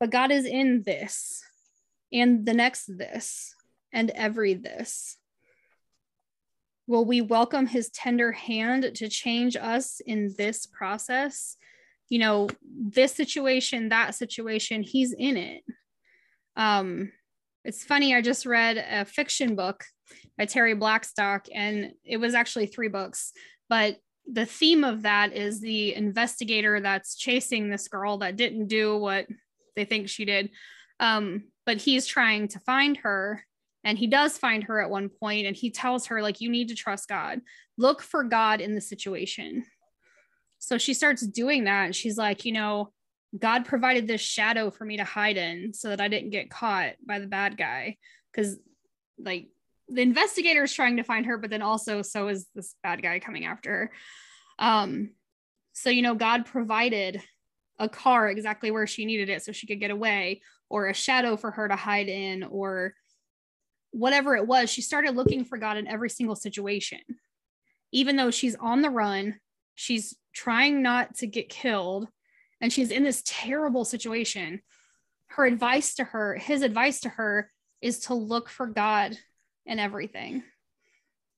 but 0.00 0.10
God 0.10 0.30
is 0.30 0.44
in 0.44 0.82
this 0.84 1.42
and 2.12 2.46
the 2.46 2.54
next 2.54 2.86
this 2.86 3.54
and 3.92 4.10
every 4.10 4.54
this? 4.54 5.16
Will 6.86 7.04
we 7.04 7.20
welcome 7.20 7.66
his 7.66 7.90
tender 7.90 8.32
hand 8.32 8.94
to 8.96 9.08
change 9.08 9.56
us 9.56 10.00
in 10.04 10.34
this 10.36 10.66
process? 10.66 11.56
You 12.08 12.18
know, 12.18 12.48
this 12.62 13.14
situation, 13.14 13.88
that 13.88 14.14
situation, 14.14 14.82
he's 14.82 15.12
in 15.12 15.36
it. 15.36 15.64
Um, 16.56 17.10
it's 17.64 17.82
funny, 17.82 18.14
I 18.14 18.20
just 18.20 18.44
read 18.44 18.76
a 18.76 19.06
fiction 19.06 19.56
book 19.56 19.84
by 20.38 20.46
Terri 20.46 20.78
Blackstock, 20.78 21.46
and 21.54 21.92
it 22.04 22.18
was 22.18 22.34
actually 22.34 22.66
three 22.66 22.88
books, 22.88 23.32
but 23.68 23.98
the 24.26 24.46
theme 24.46 24.84
of 24.84 25.02
that 25.02 25.32
is 25.32 25.60
the 25.60 25.94
investigator 25.94 26.80
that's 26.80 27.14
chasing 27.14 27.68
this 27.68 27.88
girl 27.88 28.18
that 28.18 28.36
didn't 28.36 28.68
do 28.68 28.96
what 28.96 29.26
they 29.76 29.84
think 29.84 30.08
she 30.08 30.24
did. 30.24 30.50
Um, 31.00 31.44
but 31.66 31.78
he's 31.78 32.06
trying 32.06 32.48
to 32.48 32.60
find 32.60 32.96
her 32.98 33.44
and 33.84 33.98
he 33.98 34.06
does 34.06 34.38
find 34.38 34.64
her 34.64 34.80
at 34.80 34.90
one 34.90 35.10
point 35.10 35.46
and 35.46 35.54
he 35.54 35.70
tells 35.70 36.06
her 36.06 36.22
like 36.22 36.40
you 36.40 36.48
need 36.48 36.68
to 36.68 36.74
trust 36.74 37.08
god. 37.08 37.40
Look 37.76 38.00
for 38.00 38.24
god 38.24 38.60
in 38.60 38.74
the 38.74 38.80
situation. 38.80 39.64
So 40.58 40.78
she 40.78 40.94
starts 40.94 41.26
doing 41.26 41.64
that. 41.64 41.86
And 41.86 41.94
she's 41.94 42.16
like 42.16 42.44
you 42.44 42.52
know 42.52 42.92
god 43.38 43.64
provided 43.64 44.06
this 44.06 44.20
shadow 44.20 44.70
for 44.70 44.84
me 44.84 44.96
to 44.96 45.04
hide 45.04 45.36
in 45.36 45.74
so 45.74 45.88
that 45.88 46.00
i 46.00 46.06
didn't 46.06 46.30
get 46.30 46.50
caught 46.50 46.92
by 47.06 47.18
the 47.18 47.26
bad 47.26 47.56
guy. 47.56 47.96
Because 48.32 48.56
like 49.18 49.48
the 49.88 50.02
investigator 50.02 50.64
is 50.64 50.72
trying 50.72 50.96
to 50.96 51.02
find 51.02 51.26
her 51.26 51.38
but 51.38 51.50
then 51.50 51.62
also 51.62 52.02
so 52.02 52.28
is 52.28 52.46
this 52.54 52.74
bad 52.82 53.02
guy 53.02 53.18
coming 53.18 53.44
after 53.44 53.70
her 53.70 53.90
um 54.58 55.10
so 55.72 55.90
you 55.90 56.02
know 56.02 56.14
god 56.14 56.46
provided 56.46 57.20
a 57.78 57.88
car 57.88 58.28
exactly 58.28 58.70
where 58.70 58.86
she 58.86 59.04
needed 59.04 59.28
it 59.28 59.42
so 59.42 59.52
she 59.52 59.66
could 59.66 59.80
get 59.80 59.90
away 59.90 60.40
or 60.68 60.88
a 60.88 60.94
shadow 60.94 61.36
for 61.36 61.50
her 61.50 61.68
to 61.68 61.76
hide 61.76 62.08
in 62.08 62.42
or 62.44 62.94
whatever 63.94 64.34
it 64.34 64.46
was, 64.46 64.70
she 64.70 64.82
started 64.82 65.14
looking 65.14 65.44
for 65.44 65.56
God 65.56 65.76
in 65.76 65.86
every 65.86 66.10
single 66.10 66.34
situation. 66.34 66.98
Even 67.92 68.16
though 68.16 68.32
she's 68.32 68.56
on 68.56 68.82
the 68.82 68.90
run, 68.90 69.36
she's 69.76 70.16
trying 70.32 70.82
not 70.82 71.14
to 71.16 71.28
get 71.28 71.48
killed, 71.48 72.08
and 72.60 72.72
she's 72.72 72.90
in 72.90 73.04
this 73.04 73.22
terrible 73.24 73.84
situation. 73.84 74.60
Her 75.28 75.46
advice 75.46 75.94
to 75.94 76.04
her, 76.04 76.34
his 76.34 76.62
advice 76.62 77.00
to 77.00 77.08
her, 77.08 77.50
is 77.80 78.00
to 78.00 78.14
look 78.14 78.48
for 78.48 78.66
God 78.66 79.16
in 79.66 79.78
everything. 79.78 80.42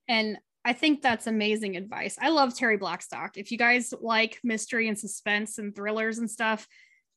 And 0.09 0.39
I 0.65 0.73
think 0.73 1.01
that's 1.01 1.27
amazing 1.27 1.77
advice. 1.77 2.19
I 2.21 2.31
love 2.31 2.51
Terri 2.51 2.79
Blackstock. 2.79 3.37
If 3.37 3.53
you 3.53 3.59
guys 3.59 3.95
like 4.01 4.41
mystery 4.43 4.89
and 4.89 4.99
suspense 4.99 5.59
and 5.59 5.75
thrillers 5.75 6.19
and 6.19 6.31
stuff, 6.31 6.67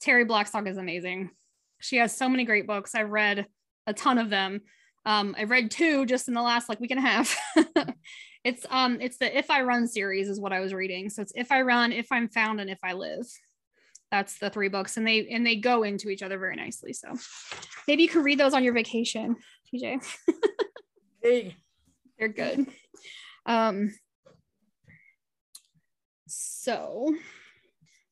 Terri 0.04 0.28
Blackstock 0.28 0.68
is 0.68 0.78
amazing. 0.78 1.32
She 1.80 1.98
has 1.98 2.16
so 2.16 2.30
many 2.30 2.46
great 2.46 2.68
books. 2.68 2.94
I've 2.94 3.10
read 3.10 3.48
a 3.88 3.94
ton 3.94 4.18
of 4.18 4.30
them. 4.30 4.62
Um, 5.06 5.36
I 5.38 5.46
read 5.46 5.72
two 5.72 6.06
just 6.06 6.28
in 6.28 6.34
the 6.34 6.42
last 6.42 6.70
like 6.70 6.80
week 6.80 6.92
and 6.92 7.00
a 7.00 7.04
half. 7.04 7.36
it's 8.44 8.66
um 8.70 9.00
it's 9.02 9.18
the 9.18 9.36
If 9.36 9.50
I 9.50 9.64
Run 9.64 9.88
series 9.88 10.30
is 10.30 10.40
what 10.40 10.54
I 10.54 10.60
was 10.60 10.74
reading. 10.74 11.10
So 11.10 11.22
it's 11.22 11.34
If 11.36 11.52
I 11.52 11.62
Run, 11.62 11.92
If 11.92 12.12
I'm 12.12 12.30
Found, 12.30 12.62
and 12.62 12.70
If 12.70 12.80
I 12.84 12.94
Live. 12.94 13.26
That's 14.12 14.40
the 14.40 14.50
three 14.50 14.70
books, 14.70 14.98
and 14.98 15.08
they 15.08 15.28
and 15.28 15.46
they 15.46 15.56
go 15.56 15.84
into 15.84 16.10
each 16.10 16.24
other 16.24 16.38
very 16.38 16.56
nicely. 16.56 16.94
So 16.94 17.16
maybe 17.88 18.04
you 18.04 18.10
could 18.10 18.24
read 18.24 18.40
those 18.40 18.54
on 18.54 18.64
your 18.64 18.74
vacation, 18.74 19.36
TJ. 19.74 20.04
hey. 21.22 21.56
They're 22.18 22.28
good. 22.28 22.68
Um 23.46 23.94
so 26.28 27.14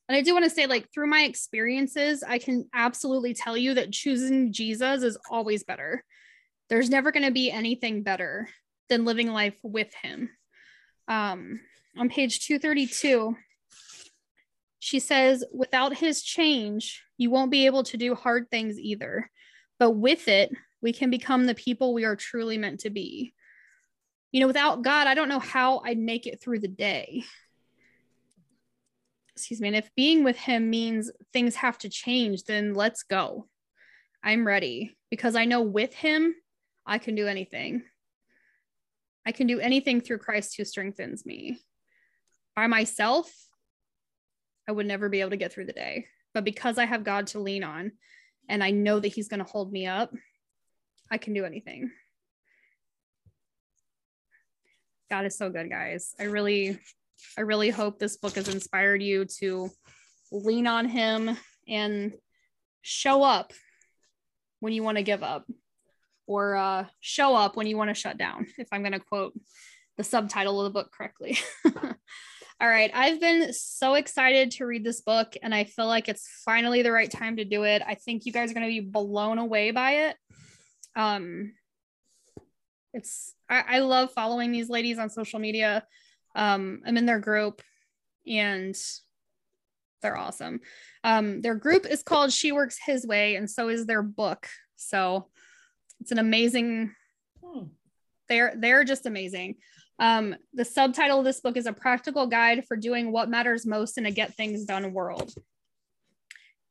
and 0.10 0.16
I 0.16 0.22
do 0.22 0.34
want 0.34 0.46
to 0.46 0.50
say, 0.50 0.68
like, 0.68 0.92
through 0.94 1.08
my 1.08 1.24
experiences, 1.24 2.24
I 2.24 2.40
can 2.40 2.70
absolutely 2.74 3.34
tell 3.34 3.58
you 3.58 3.74
that 3.74 3.92
choosing 3.92 4.54
Jesus 4.54 5.04
is 5.04 5.18
always 5.30 5.64
better. 5.64 6.04
There's 6.70 6.90
never 6.90 7.12
going 7.12 7.26
to 7.26 7.32
be 7.32 7.52
anything 7.52 8.04
better 8.04 8.48
than 8.88 9.04
living 9.04 9.32
life 9.34 9.58
with 9.64 9.94
him. 10.02 10.30
Um, 11.10 11.60
on 11.98 12.10
page 12.10 12.46
232, 12.46 13.36
she 14.80 15.00
says, 15.00 15.44
without 15.54 15.98
his 15.98 16.24
change, 16.24 17.04
you 17.18 17.30
won't 17.30 17.52
be 17.52 17.66
able 17.66 17.84
to 17.84 17.98
do 17.98 18.16
hard 18.16 18.50
things 18.50 18.80
either. 18.80 19.30
But 19.78 19.92
with 19.92 20.30
it, 20.30 20.52
we 20.82 20.94
can 20.94 21.10
become 21.10 21.46
the 21.46 21.56
people 21.56 21.94
we 21.94 22.06
are 22.06 22.16
truly 22.16 22.58
meant 22.58 22.82
to 22.82 22.90
be. 22.90 23.34
You 24.32 24.42
know, 24.42 24.48
without 24.48 24.84
God, 24.84 25.08
I 25.08 25.16
don't 25.16 25.30
know 25.30 25.40
how 25.40 25.80
I'd 25.80 25.98
make 25.98 26.28
it 26.28 26.42
through 26.42 26.60
the 26.60 26.68
day. 26.68 27.24
Excuse 29.36 29.62
me. 29.62 29.70
And 29.70 29.78
if 29.78 29.90
being 29.96 30.24
with 30.24 30.38
him 30.38 30.70
means 30.70 31.12
things 31.32 31.56
have 31.56 31.78
to 31.80 31.90
change, 31.90 32.44
then 32.44 32.74
let's 32.74 33.04
go. 33.04 33.48
I'm 34.24 34.46
ready 34.46 34.98
because 35.10 35.36
I 35.36 35.46
know 35.46 35.62
with 35.62 35.94
him, 35.94 36.36
I 36.86 36.98
can 36.98 37.16
do 37.16 37.28
anything. 37.28 37.84
I 39.26 39.32
can 39.32 39.48
do 39.48 39.60
anything 39.60 40.02
through 40.02 40.20
Christ 40.20 40.56
who 40.58 40.66
strengthens 40.66 41.26
me. 41.26 41.60
By 42.56 42.68
myself, 42.68 43.32
I 44.68 44.72
would 44.72 44.86
never 44.86 45.10
be 45.10 45.22
able 45.22 45.32
to 45.32 45.38
get 45.38 45.54
through 45.54 45.66
the 45.66 45.74
day. 45.74 46.08
But 46.34 46.44
because 46.44 46.78
I 46.78 46.86
have 46.86 47.04
God 47.04 47.28
to 47.28 47.40
lean 47.40 47.64
on 47.64 47.92
and 48.50 48.64
I 48.64 48.72
know 48.72 49.00
that 49.00 49.10
He's 49.10 49.28
going 49.28 49.44
to 49.44 49.50
hold 49.50 49.72
me 49.72 49.86
up, 49.86 50.14
I 51.12 51.18
can 51.18 51.34
do 51.34 51.46
anything. 51.46 51.92
God 55.10 55.26
is 55.26 55.38
so 55.38 55.50
good, 55.50 55.70
guys. 55.70 56.14
I 56.20 56.24
really, 56.24 56.78
I 57.38 57.42
really 57.42 57.70
hope 57.70 57.98
this 57.98 58.18
book 58.18 58.36
has 58.36 58.50
inspired 58.50 59.02
you 59.02 59.26
to 59.40 59.70
lean 60.32 60.68
on 60.68 60.86
Him 60.86 61.38
and 61.68 62.14
show 62.82 63.24
up 63.24 63.54
when 64.60 64.74
you 64.74 64.84
want 64.84 64.98
to 64.98 65.04
give 65.04 65.24
up 65.24 65.46
or 66.26 66.56
uh, 66.56 66.86
show 67.00 67.36
up 67.36 67.56
when 67.56 67.68
you 67.68 67.78
want 67.78 67.90
to 67.90 67.94
shut 67.94 68.18
down, 68.18 68.48
if 68.58 68.68
I'm 68.72 68.82
going 68.82 68.92
to 68.92 69.00
quote 69.00 69.34
the 69.98 70.04
subtitle 70.04 70.60
of 70.60 70.66
the 70.66 70.80
book 70.80 70.92
correctly. 70.92 71.38
All 72.60 72.68
right. 72.68 72.90
I've 72.94 73.22
been 73.22 73.54
so 73.54 73.94
excited 73.94 74.52
to 74.52 74.66
read 74.66 74.84
this 74.84 75.02
book, 75.02 75.36
and 75.42 75.54
I 75.54 75.64
feel 75.64 75.88
like 75.88 76.10
it's 76.10 76.28
finally 76.44 76.82
the 76.82 76.92
right 76.92 77.10
time 77.10 77.38
to 77.38 77.46
do 77.46 77.64
it. 77.64 77.82
I 77.86 77.96
think 77.96 78.26
you 78.26 78.34
guys 78.34 78.52
are 78.52 78.56
going 78.56 78.66
to 78.66 78.82
be 78.82 78.88
blown 78.88 79.38
away 79.38 79.72
by 79.72 80.08
it. 80.08 80.18
Um, 80.98 81.54
it's 82.94 83.36
I, 83.48 83.64
I 83.68 83.80
love 83.80 84.12
following 84.12 84.52
these 84.52 84.70
ladies 84.70 84.98
on 84.98 85.10
social 85.10 85.40
media. 85.40 85.86
Um, 86.36 86.82
I'm 86.86 86.98
in 86.98 87.06
their 87.06 87.20
group, 87.20 87.62
and 88.26 88.76
they're 90.02 90.18
awesome. 90.18 90.60
Um, 91.04 91.42
their 91.42 91.56
group 91.56 91.86
is 91.86 92.04
called 92.04 92.34
She 92.34 92.52
Works 92.52 92.78
His 92.84 93.06
Way, 93.06 93.36
and 93.36 93.50
so 93.50 93.70
is 93.70 93.86
their 93.86 94.02
book. 94.02 94.48
So 94.76 95.28
it's 96.02 96.12
an 96.12 96.20
amazing. 96.20 96.94
Hmm. 97.44 97.66
They're 98.28 98.56
they're 98.58 98.84
just 98.84 99.06
amazing. 99.06 99.58
Um, 100.00 100.36
the 100.54 100.66
subtitle 100.66 101.20
of 101.20 101.26
this 101.26 101.42
book 101.42 101.58
is 101.58 101.68
a 101.68 101.74
practical 101.74 102.28
guide 102.28 102.66
for 102.68 102.76
doing 102.76 103.12
what 103.12 103.30
matters 103.30 103.66
most 103.66 103.98
in 103.98 104.06
a 104.06 104.12
get 104.12 104.36
things 104.36 104.66
done 104.66 104.94
world. 104.94 105.34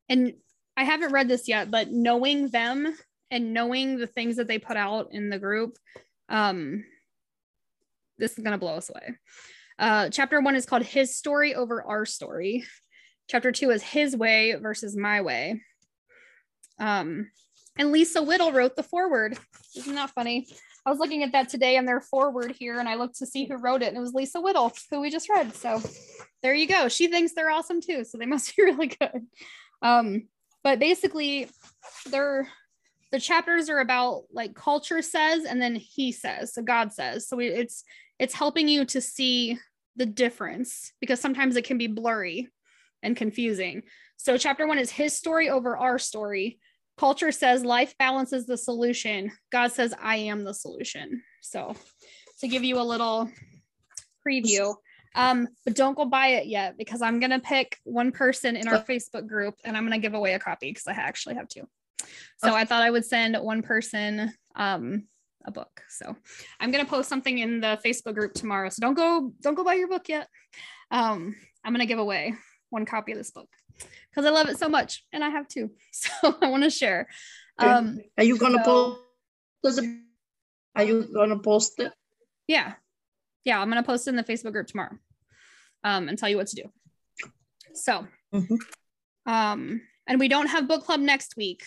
And 0.08 0.34
I 0.76 0.84
haven't 0.84 1.12
read 1.12 1.28
this 1.28 1.48
yet, 1.48 1.70
but 1.70 1.90
knowing 1.90 2.48
them 2.50 2.94
and 3.30 3.52
knowing 3.52 3.98
the 3.98 4.06
things 4.06 4.36
that 4.36 4.48
they 4.48 4.58
put 4.58 4.76
out 4.76 5.08
in 5.12 5.30
the 5.30 5.38
group, 5.38 5.76
um, 6.28 6.84
this 8.18 8.32
is 8.32 8.38
going 8.38 8.52
to 8.52 8.58
blow 8.58 8.74
us 8.74 8.90
away. 8.90 9.16
Uh, 9.78 10.08
chapter 10.08 10.40
one 10.40 10.56
is 10.56 10.66
called 10.66 10.82
His 10.82 11.16
Story 11.16 11.54
Over 11.54 11.82
Our 11.82 12.06
Story. 12.06 12.64
Chapter 13.28 13.52
two 13.52 13.70
is 13.70 13.82
His 13.82 14.16
Way 14.16 14.54
versus 14.54 14.96
My 14.96 15.20
Way. 15.20 15.60
Um, 16.78 17.30
and 17.78 17.92
Lisa 17.92 18.22
Whittle 18.22 18.52
wrote 18.52 18.76
the 18.76 18.82
foreword. 18.82 19.38
Isn't 19.76 19.94
that 19.96 20.10
funny? 20.10 20.46
I 20.86 20.90
was 20.90 20.98
looking 20.98 21.24
at 21.24 21.32
that 21.32 21.48
today 21.48 21.76
and 21.76 21.86
their 21.86 22.00
foreword 22.00 22.54
here, 22.58 22.78
and 22.78 22.88
I 22.88 22.94
looked 22.94 23.18
to 23.18 23.26
see 23.26 23.44
who 23.44 23.56
wrote 23.56 23.82
it, 23.82 23.88
and 23.88 23.96
it 23.96 24.00
was 24.00 24.14
Lisa 24.14 24.40
Whittle, 24.40 24.72
who 24.90 25.00
we 25.00 25.10
just 25.10 25.28
read. 25.28 25.54
So 25.54 25.82
there 26.42 26.54
you 26.54 26.68
go. 26.68 26.88
She 26.88 27.08
thinks 27.08 27.34
they're 27.34 27.50
awesome 27.50 27.80
too, 27.80 28.04
so 28.04 28.18
they 28.18 28.26
must 28.26 28.56
be 28.56 28.62
really 28.64 28.86
good. 28.86 29.26
Um, 29.82 30.28
but 30.62 30.78
basically, 30.78 31.48
they're 32.08 32.48
the 33.12 33.20
chapters 33.20 33.68
are 33.68 33.78
about 33.80 34.24
like 34.32 34.54
culture 34.54 35.02
says, 35.02 35.44
and 35.44 35.60
then 35.60 35.74
He 35.76 36.12
says, 36.12 36.54
so 36.54 36.62
God 36.62 36.92
says. 36.92 37.28
So 37.28 37.38
it's 37.40 37.84
it's 38.18 38.34
helping 38.34 38.68
you 38.68 38.84
to 38.86 39.00
see 39.00 39.58
the 39.96 40.06
difference 40.06 40.92
because 41.00 41.20
sometimes 41.20 41.56
it 41.56 41.64
can 41.64 41.78
be 41.78 41.86
blurry 41.86 42.48
and 43.02 43.16
confusing. 43.16 43.82
So 44.16 44.36
chapter 44.38 44.66
one 44.66 44.78
is 44.78 44.90
His 44.90 45.14
story 45.14 45.50
over 45.50 45.76
our 45.76 45.98
story 45.98 46.58
Culture 46.96 47.30
says 47.30 47.62
life 47.62 47.94
balances 47.98 48.46
the 48.46 48.56
solution. 48.56 49.30
God 49.52 49.70
says, 49.70 49.94
I 50.00 50.16
am 50.16 50.44
the 50.44 50.54
solution. 50.54 51.22
So, 51.42 51.74
to 52.40 52.48
give 52.48 52.64
you 52.64 52.80
a 52.80 52.82
little 52.82 53.30
preview, 54.26 54.74
um, 55.14 55.48
but 55.64 55.74
don't 55.74 55.96
go 55.96 56.06
buy 56.06 56.28
it 56.28 56.46
yet 56.46 56.76
because 56.78 57.02
I'm 57.02 57.20
going 57.20 57.30
to 57.30 57.38
pick 57.38 57.78
one 57.84 58.12
person 58.12 58.56
in 58.56 58.68
our 58.68 58.80
Facebook 58.82 59.26
group 59.26 59.54
and 59.64 59.76
I'm 59.76 59.86
going 59.86 59.98
to 59.98 60.04
give 60.06 60.14
away 60.14 60.34
a 60.34 60.38
copy 60.38 60.70
because 60.70 60.86
I 60.86 60.92
actually 60.92 61.34
have 61.36 61.48
two. 61.48 61.68
So, 62.38 62.54
I 62.54 62.64
thought 62.64 62.82
I 62.82 62.90
would 62.90 63.04
send 63.04 63.36
one 63.36 63.62
person 63.62 64.32
um, 64.54 65.04
a 65.44 65.50
book. 65.50 65.82
So, 65.88 66.16
I'm 66.60 66.70
going 66.70 66.84
to 66.84 66.90
post 66.90 67.08
something 67.08 67.38
in 67.38 67.60
the 67.60 67.78
Facebook 67.84 68.14
group 68.14 68.34
tomorrow. 68.34 68.68
So, 68.68 68.80
don't 68.80 68.94
go, 68.94 69.32
don't 69.40 69.54
go 69.54 69.64
buy 69.64 69.74
your 69.74 69.88
book 69.88 70.08
yet. 70.08 70.28
Um, 70.90 71.34
I'm 71.64 71.72
going 71.72 71.80
to 71.80 71.86
give 71.86 71.98
away 71.98 72.34
one 72.70 72.84
copy 72.84 73.12
of 73.12 73.18
this 73.18 73.30
book 73.30 73.48
because 74.10 74.24
I 74.26 74.30
love 74.30 74.48
it 74.48 74.58
so 74.58 74.68
much 74.68 75.04
and 75.12 75.24
I 75.24 75.30
have 75.30 75.48
two. 75.48 75.70
So 75.92 76.36
I 76.42 76.50
want 76.50 76.62
to 76.62 76.70
share. 76.70 77.08
Um, 77.58 77.98
Are 78.18 78.24
you 78.24 78.36
going 78.36 78.52
to 78.52 78.62
so, 78.64 78.98
post? 79.64 79.80
Are 80.74 80.84
you 80.84 81.08
going 81.12 81.30
to 81.30 81.38
post 81.38 81.80
it? 81.80 81.92
Yeah. 82.46 82.74
Yeah, 83.44 83.60
I'm 83.60 83.70
going 83.70 83.82
to 83.82 83.86
post 83.86 84.06
it 84.06 84.10
in 84.10 84.16
the 84.16 84.24
Facebook 84.24 84.52
group 84.52 84.66
tomorrow 84.66 84.96
um, 85.84 86.08
and 86.08 86.18
tell 86.18 86.28
you 86.28 86.36
what 86.36 86.48
to 86.48 86.56
do. 86.56 87.30
So, 87.74 88.06
mm-hmm. 88.34 88.56
um, 89.32 89.80
and 90.06 90.18
we 90.18 90.28
don't 90.28 90.48
have 90.48 90.68
book 90.68 90.84
club 90.84 91.00
next 91.00 91.36
week. 91.36 91.62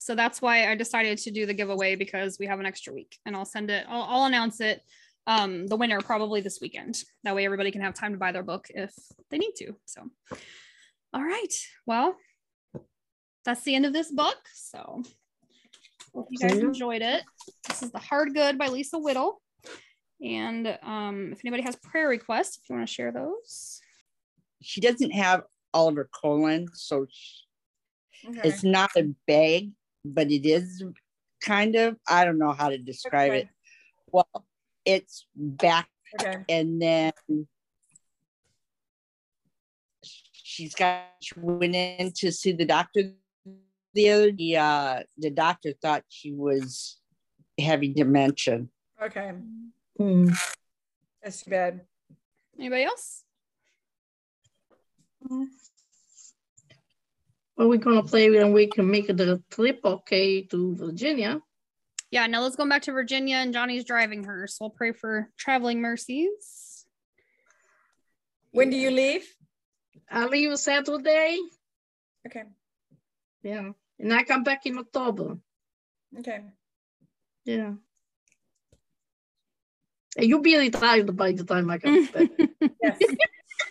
So 0.00 0.14
that's 0.14 0.40
why 0.40 0.70
I 0.70 0.74
decided 0.74 1.18
to 1.18 1.30
do 1.30 1.44
the 1.44 1.52
giveaway 1.52 1.94
because 1.94 2.38
we 2.40 2.46
have 2.46 2.58
an 2.58 2.64
extra 2.64 2.92
week 2.92 3.18
and 3.26 3.36
I'll 3.36 3.44
send 3.44 3.70
it, 3.70 3.84
I'll, 3.86 4.02
I'll 4.02 4.24
announce 4.24 4.60
it 4.60 4.82
um, 5.26 5.66
the 5.66 5.76
winner 5.76 6.00
probably 6.00 6.40
this 6.40 6.58
weekend. 6.60 7.04
That 7.22 7.34
way 7.34 7.44
everybody 7.44 7.70
can 7.70 7.82
have 7.82 7.92
time 7.92 8.12
to 8.12 8.18
buy 8.18 8.32
their 8.32 8.42
book 8.42 8.68
if 8.70 8.94
they 9.30 9.36
need 9.36 9.52
to. 9.56 9.76
So, 9.84 10.08
all 11.12 11.22
right. 11.22 11.52
Well, 11.84 12.16
that's 13.44 13.62
the 13.62 13.74
end 13.74 13.84
of 13.84 13.92
this 13.92 14.10
book. 14.10 14.38
So 14.54 15.02
hope 16.14 16.28
you 16.30 16.38
guys 16.38 16.56
enjoyed 16.56 17.02
it. 17.02 17.22
This 17.68 17.82
is 17.82 17.90
The 17.90 17.98
Hard 17.98 18.32
Good 18.32 18.56
by 18.56 18.68
Lisa 18.68 18.98
Whittle. 18.98 19.42
And 20.24 20.78
um, 20.82 21.32
if 21.32 21.40
anybody 21.44 21.62
has 21.62 21.76
prayer 21.76 22.08
requests, 22.08 22.56
if 22.56 22.68
you 22.68 22.76
want 22.76 22.88
to 22.88 22.92
share 22.92 23.12
those. 23.12 23.80
She 24.62 24.80
doesn't 24.80 25.10
have 25.10 25.42
Oliver 25.72 26.08
colon, 26.12 26.68
so 26.74 27.06
she, 27.10 28.28
okay. 28.28 28.48
it's 28.48 28.62
not 28.62 28.90
a 28.96 29.14
bag, 29.26 29.70
but 30.04 30.30
it 30.30 30.46
is 30.46 30.82
kind 31.42 31.76
of, 31.76 31.96
I 32.08 32.24
don't 32.24 32.38
know 32.38 32.52
how 32.52 32.68
to 32.68 32.78
describe 32.78 33.30
okay. 33.30 33.40
it. 33.40 33.48
Well, 34.12 34.28
it's 34.84 35.26
back 35.36 35.88
okay. 36.20 36.44
and 36.48 36.80
then 36.80 37.12
she's 40.50 40.74
got 40.74 41.02
she 41.20 41.34
went 41.36 41.74
in 41.74 42.12
to 42.16 42.32
see 42.32 42.52
the 42.52 42.64
doctor 42.64 43.12
the 43.94 44.10
other 44.10 44.30
day. 44.32 44.56
Uh, 44.56 45.02
the 45.18 45.30
doctor 45.30 45.72
thought 45.80 46.04
she 46.08 46.32
was 46.32 46.98
having 47.58 47.94
dementia. 47.94 48.66
Okay. 49.02 49.32
Mm. 49.98 50.36
That's 51.22 51.42
too 51.42 51.50
bad. 51.50 51.80
Anybody 52.58 52.84
else? 52.84 53.24
Well, 57.60 57.68
we're 57.68 57.76
gonna 57.76 58.02
play 58.02 58.34
and 58.38 58.54
we 58.54 58.68
can 58.68 58.90
make 58.90 59.08
the 59.08 59.42
trip 59.50 59.80
okay 59.84 60.40
to 60.44 60.76
Virginia. 60.76 61.42
Yeah, 62.10 62.26
now 62.26 62.40
let's 62.40 62.56
go 62.56 62.66
back 62.66 62.80
to 62.88 62.92
Virginia 62.92 63.36
and 63.36 63.52
Johnny's 63.52 63.84
driving 63.84 64.24
her. 64.24 64.46
So 64.46 64.56
we'll 64.62 64.70
pray 64.70 64.92
for 64.92 65.28
traveling 65.36 65.82
mercies. 65.82 66.86
When 68.52 68.70
do 68.70 68.78
you 68.78 68.90
leave? 68.90 69.28
I 70.10 70.24
leave 70.24 70.58
Saturday. 70.58 71.36
Okay. 72.26 72.44
Yeah. 73.42 73.72
And 73.98 74.14
I 74.14 74.22
come 74.22 74.42
back 74.42 74.64
in 74.64 74.78
October. 74.78 75.36
Okay. 76.18 76.40
Yeah. 77.44 77.74
And 80.16 80.26
you'll 80.26 80.40
be 80.40 80.56
retired 80.56 81.14
by 81.14 81.32
the 81.32 81.44
time 81.44 81.68
I 81.68 81.76
come 81.76 82.06
back. 82.06 82.30
yes. 82.82 82.98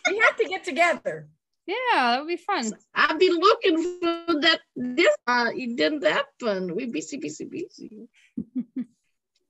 we 0.07 0.17
have 0.19 0.37
to 0.37 0.45
get 0.47 0.63
together. 0.63 1.27
Yeah, 1.69 1.75
that 1.93 2.19
would 2.19 2.27
be 2.27 2.35
fun. 2.35 2.73
I've 2.95 3.19
been 3.19 3.37
looking 3.37 3.77
for 3.77 4.41
that. 4.41 4.59
This 4.75 5.15
uh, 5.27 5.51
it 5.53 5.77
didn't 5.77 6.03
happen. 6.03 6.73
We 6.73 6.87
busy, 6.87 7.17
busy, 7.17 7.45
busy. 7.45 8.09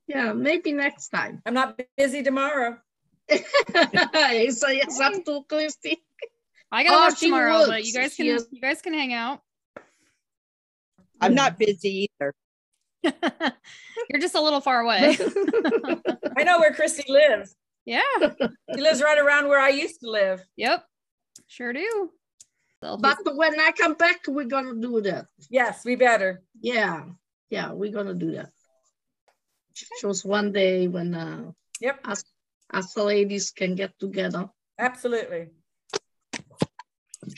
yeah, 0.08 0.34
maybe 0.34 0.74
next 0.74 1.10
time. 1.10 1.42
I'm 1.46 1.54
not 1.54 1.80
busy 1.96 2.22
tomorrow. 2.22 2.78
so 3.32 4.68
yes, 4.68 5.00
up 5.00 5.14
to 5.24 5.46
Christy. 5.48 6.04
I 6.70 6.84
gotta 6.84 6.98
oh, 6.98 7.08
work 7.08 7.18
tomorrow, 7.18 7.66
but 7.68 7.86
you 7.86 7.94
guys 7.94 8.16
can 8.16 8.26
you 8.26 8.62
guys 8.62 8.82
can 8.82 8.94
hang 8.94 9.14
out. 9.14 9.40
I'm 11.22 11.36
not 11.36 11.58
busy 11.58 12.10
either. 12.20 12.34
You're 14.10 14.20
just 14.20 14.36
a 14.36 14.42
little 14.42 14.60
far 14.60 14.82
away. 14.82 15.18
I 16.36 16.44
know 16.44 16.60
where 16.60 16.74
Christy 16.74 17.10
lives. 17.10 17.56
Yeah. 17.86 18.02
She 18.76 18.82
lives 18.82 19.02
right 19.02 19.18
around 19.18 19.48
where 19.48 19.60
I 19.60 19.70
used 19.70 20.02
to 20.02 20.10
live. 20.10 20.44
Yep. 20.58 20.84
Sure 21.48 21.74
do. 21.74 22.12
But 22.82 23.36
when 23.36 23.60
I 23.60 23.72
come 23.72 23.96
back, 23.96 24.22
we're 24.28 24.46
gonna 24.46 24.76
do 24.76 25.02
that. 25.02 25.26
Yes, 25.50 25.84
we 25.84 25.96
better. 25.96 26.42
Yeah. 26.62 27.06
Yeah, 27.50 27.74
we're 27.74 27.92
gonna 27.92 28.14
do 28.14 28.32
that. 28.34 28.52
Just 30.02 30.26
one 30.26 30.52
day 30.52 30.88
when 30.88 31.14
uh 31.14 31.52
yep 31.80 32.00
us, 32.06 32.24
us 32.74 32.96
ladies 32.96 33.52
can 33.52 33.76
get 33.76 33.98
together. 34.00 34.50
Absolutely. 34.78 35.50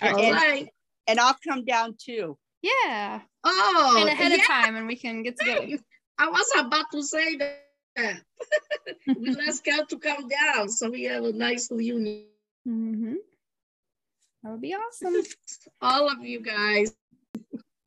All 0.02 0.20
and, 0.20 0.36
right. 0.36 0.70
And 1.08 1.20
I'll 1.20 1.38
come 1.48 1.66
down 1.66 1.96
too. 2.00 2.38
Yeah. 2.62 3.22
Oh, 3.44 3.96
and 4.00 4.10
ahead 4.10 4.32
yeah. 4.32 4.38
of 4.38 4.48
time, 4.48 4.76
and 4.76 4.88
we 4.88 4.96
can 4.96 5.24
get 5.24 5.38
together. 5.40 5.78
I 6.18 6.30
was 6.30 6.52
about 6.58 6.86
to 6.92 7.04
say 7.04 7.38
that. 7.38 7.58
we 9.18 9.36
ask 9.48 9.66
God 9.66 9.90
to 9.90 9.98
come 9.98 10.28
down 10.28 10.70
so 10.70 10.90
we 10.90 11.04
have 11.06 11.24
a 11.24 11.34
nice 11.34 11.70
reunion. 11.72 12.26
Mm-hmm. 12.68 13.16
That 14.44 14.52
would 14.52 14.62
be 14.62 14.74
awesome. 14.74 15.16
All 15.82 16.10
of 16.10 16.24
you 16.24 16.42
guys. 16.42 16.94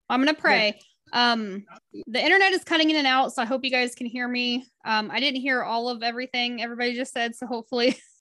I'm 0.08 0.20
gonna 0.20 0.34
pray. 0.34 0.78
Um, 1.12 1.64
the 2.06 2.22
internet 2.22 2.52
is 2.52 2.64
cutting 2.64 2.90
in 2.90 2.96
and 2.96 3.06
out, 3.06 3.32
so 3.32 3.42
I 3.42 3.44
hope 3.44 3.64
you 3.64 3.70
guys 3.70 3.94
can 3.94 4.06
hear 4.06 4.26
me. 4.26 4.66
Um, 4.84 5.10
I 5.10 5.20
didn't 5.20 5.40
hear 5.40 5.62
all 5.62 5.88
of 5.88 6.02
everything 6.02 6.60
everybody 6.60 6.94
just 6.94 7.12
said, 7.12 7.36
so 7.36 7.46
hopefully 7.46 7.96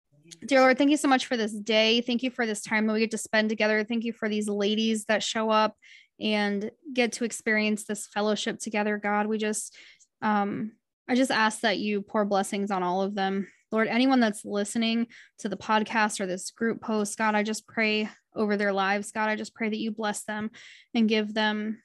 Dear 0.45 0.61
Lord, 0.61 0.77
thank 0.77 0.91
you 0.91 0.97
so 0.97 1.07
much 1.07 1.25
for 1.25 1.37
this 1.37 1.53
day. 1.53 2.01
Thank 2.01 2.23
you 2.23 2.29
for 2.29 2.45
this 2.45 2.61
time 2.61 2.87
that 2.87 2.93
we 2.93 2.99
get 3.01 3.11
to 3.11 3.17
spend 3.17 3.49
together. 3.49 3.83
Thank 3.83 4.03
you 4.03 4.13
for 4.13 4.29
these 4.29 4.47
ladies 4.47 5.05
that 5.05 5.23
show 5.23 5.49
up 5.49 5.75
and 6.19 6.71
get 6.93 7.13
to 7.13 7.25
experience 7.25 7.85
this 7.85 8.07
fellowship 8.07 8.59
together, 8.59 8.97
God. 8.97 9.27
We 9.27 9.37
just, 9.37 9.75
um, 10.21 10.73
I 11.07 11.15
just 11.15 11.31
ask 11.31 11.61
that 11.61 11.79
you 11.79 12.01
pour 12.01 12.25
blessings 12.25 12.71
on 12.71 12.83
all 12.83 13.01
of 13.01 13.15
them. 13.15 13.47
Lord, 13.73 13.87
anyone 13.87 14.19
that's 14.19 14.45
listening 14.45 15.07
to 15.39 15.49
the 15.49 15.57
podcast 15.57 16.19
or 16.19 16.27
this 16.27 16.51
group 16.51 16.79
post, 16.79 17.17
God, 17.17 17.33
I 17.33 17.41
just 17.41 17.65
pray 17.67 18.07
over 18.35 18.55
their 18.55 18.71
lives. 18.71 19.11
God, 19.11 19.29
I 19.29 19.35
just 19.35 19.55
pray 19.55 19.67
that 19.67 19.79
you 19.79 19.89
bless 19.89 20.23
them 20.25 20.51
and 20.93 21.09
give 21.09 21.33
them, 21.33 21.81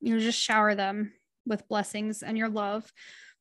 you 0.00 0.14
know, 0.14 0.20
just 0.20 0.40
shower 0.40 0.76
them 0.76 1.12
with 1.44 1.66
blessings 1.66 2.22
and 2.22 2.38
your 2.38 2.48
love. 2.48 2.88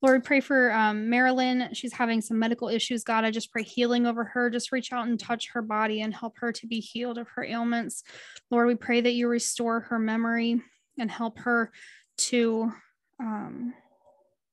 Lord, 0.01 0.23
pray 0.23 0.39
for 0.39 0.73
um, 0.73 1.11
Marilyn. 1.11 1.69
She's 1.73 1.93
having 1.93 2.21
some 2.21 2.39
medical 2.39 2.69
issues. 2.69 3.03
God, 3.03 3.23
I 3.23 3.29
just 3.29 3.51
pray 3.51 3.61
healing 3.61 4.07
over 4.07 4.23
her. 4.23 4.49
Just 4.49 4.71
reach 4.71 4.91
out 4.91 5.05
and 5.05 5.19
touch 5.19 5.49
her 5.53 5.61
body 5.61 6.01
and 6.01 6.11
help 6.11 6.33
her 6.39 6.51
to 6.53 6.65
be 6.65 6.79
healed 6.79 7.19
of 7.19 7.27
her 7.35 7.43
ailments. 7.43 8.03
Lord, 8.49 8.65
we 8.65 8.73
pray 8.73 9.01
that 9.01 9.13
you 9.13 9.27
restore 9.27 9.81
her 9.81 9.99
memory 9.99 10.59
and 10.97 11.11
help 11.11 11.37
her 11.41 11.71
to 12.17 12.71
um, 13.19 13.75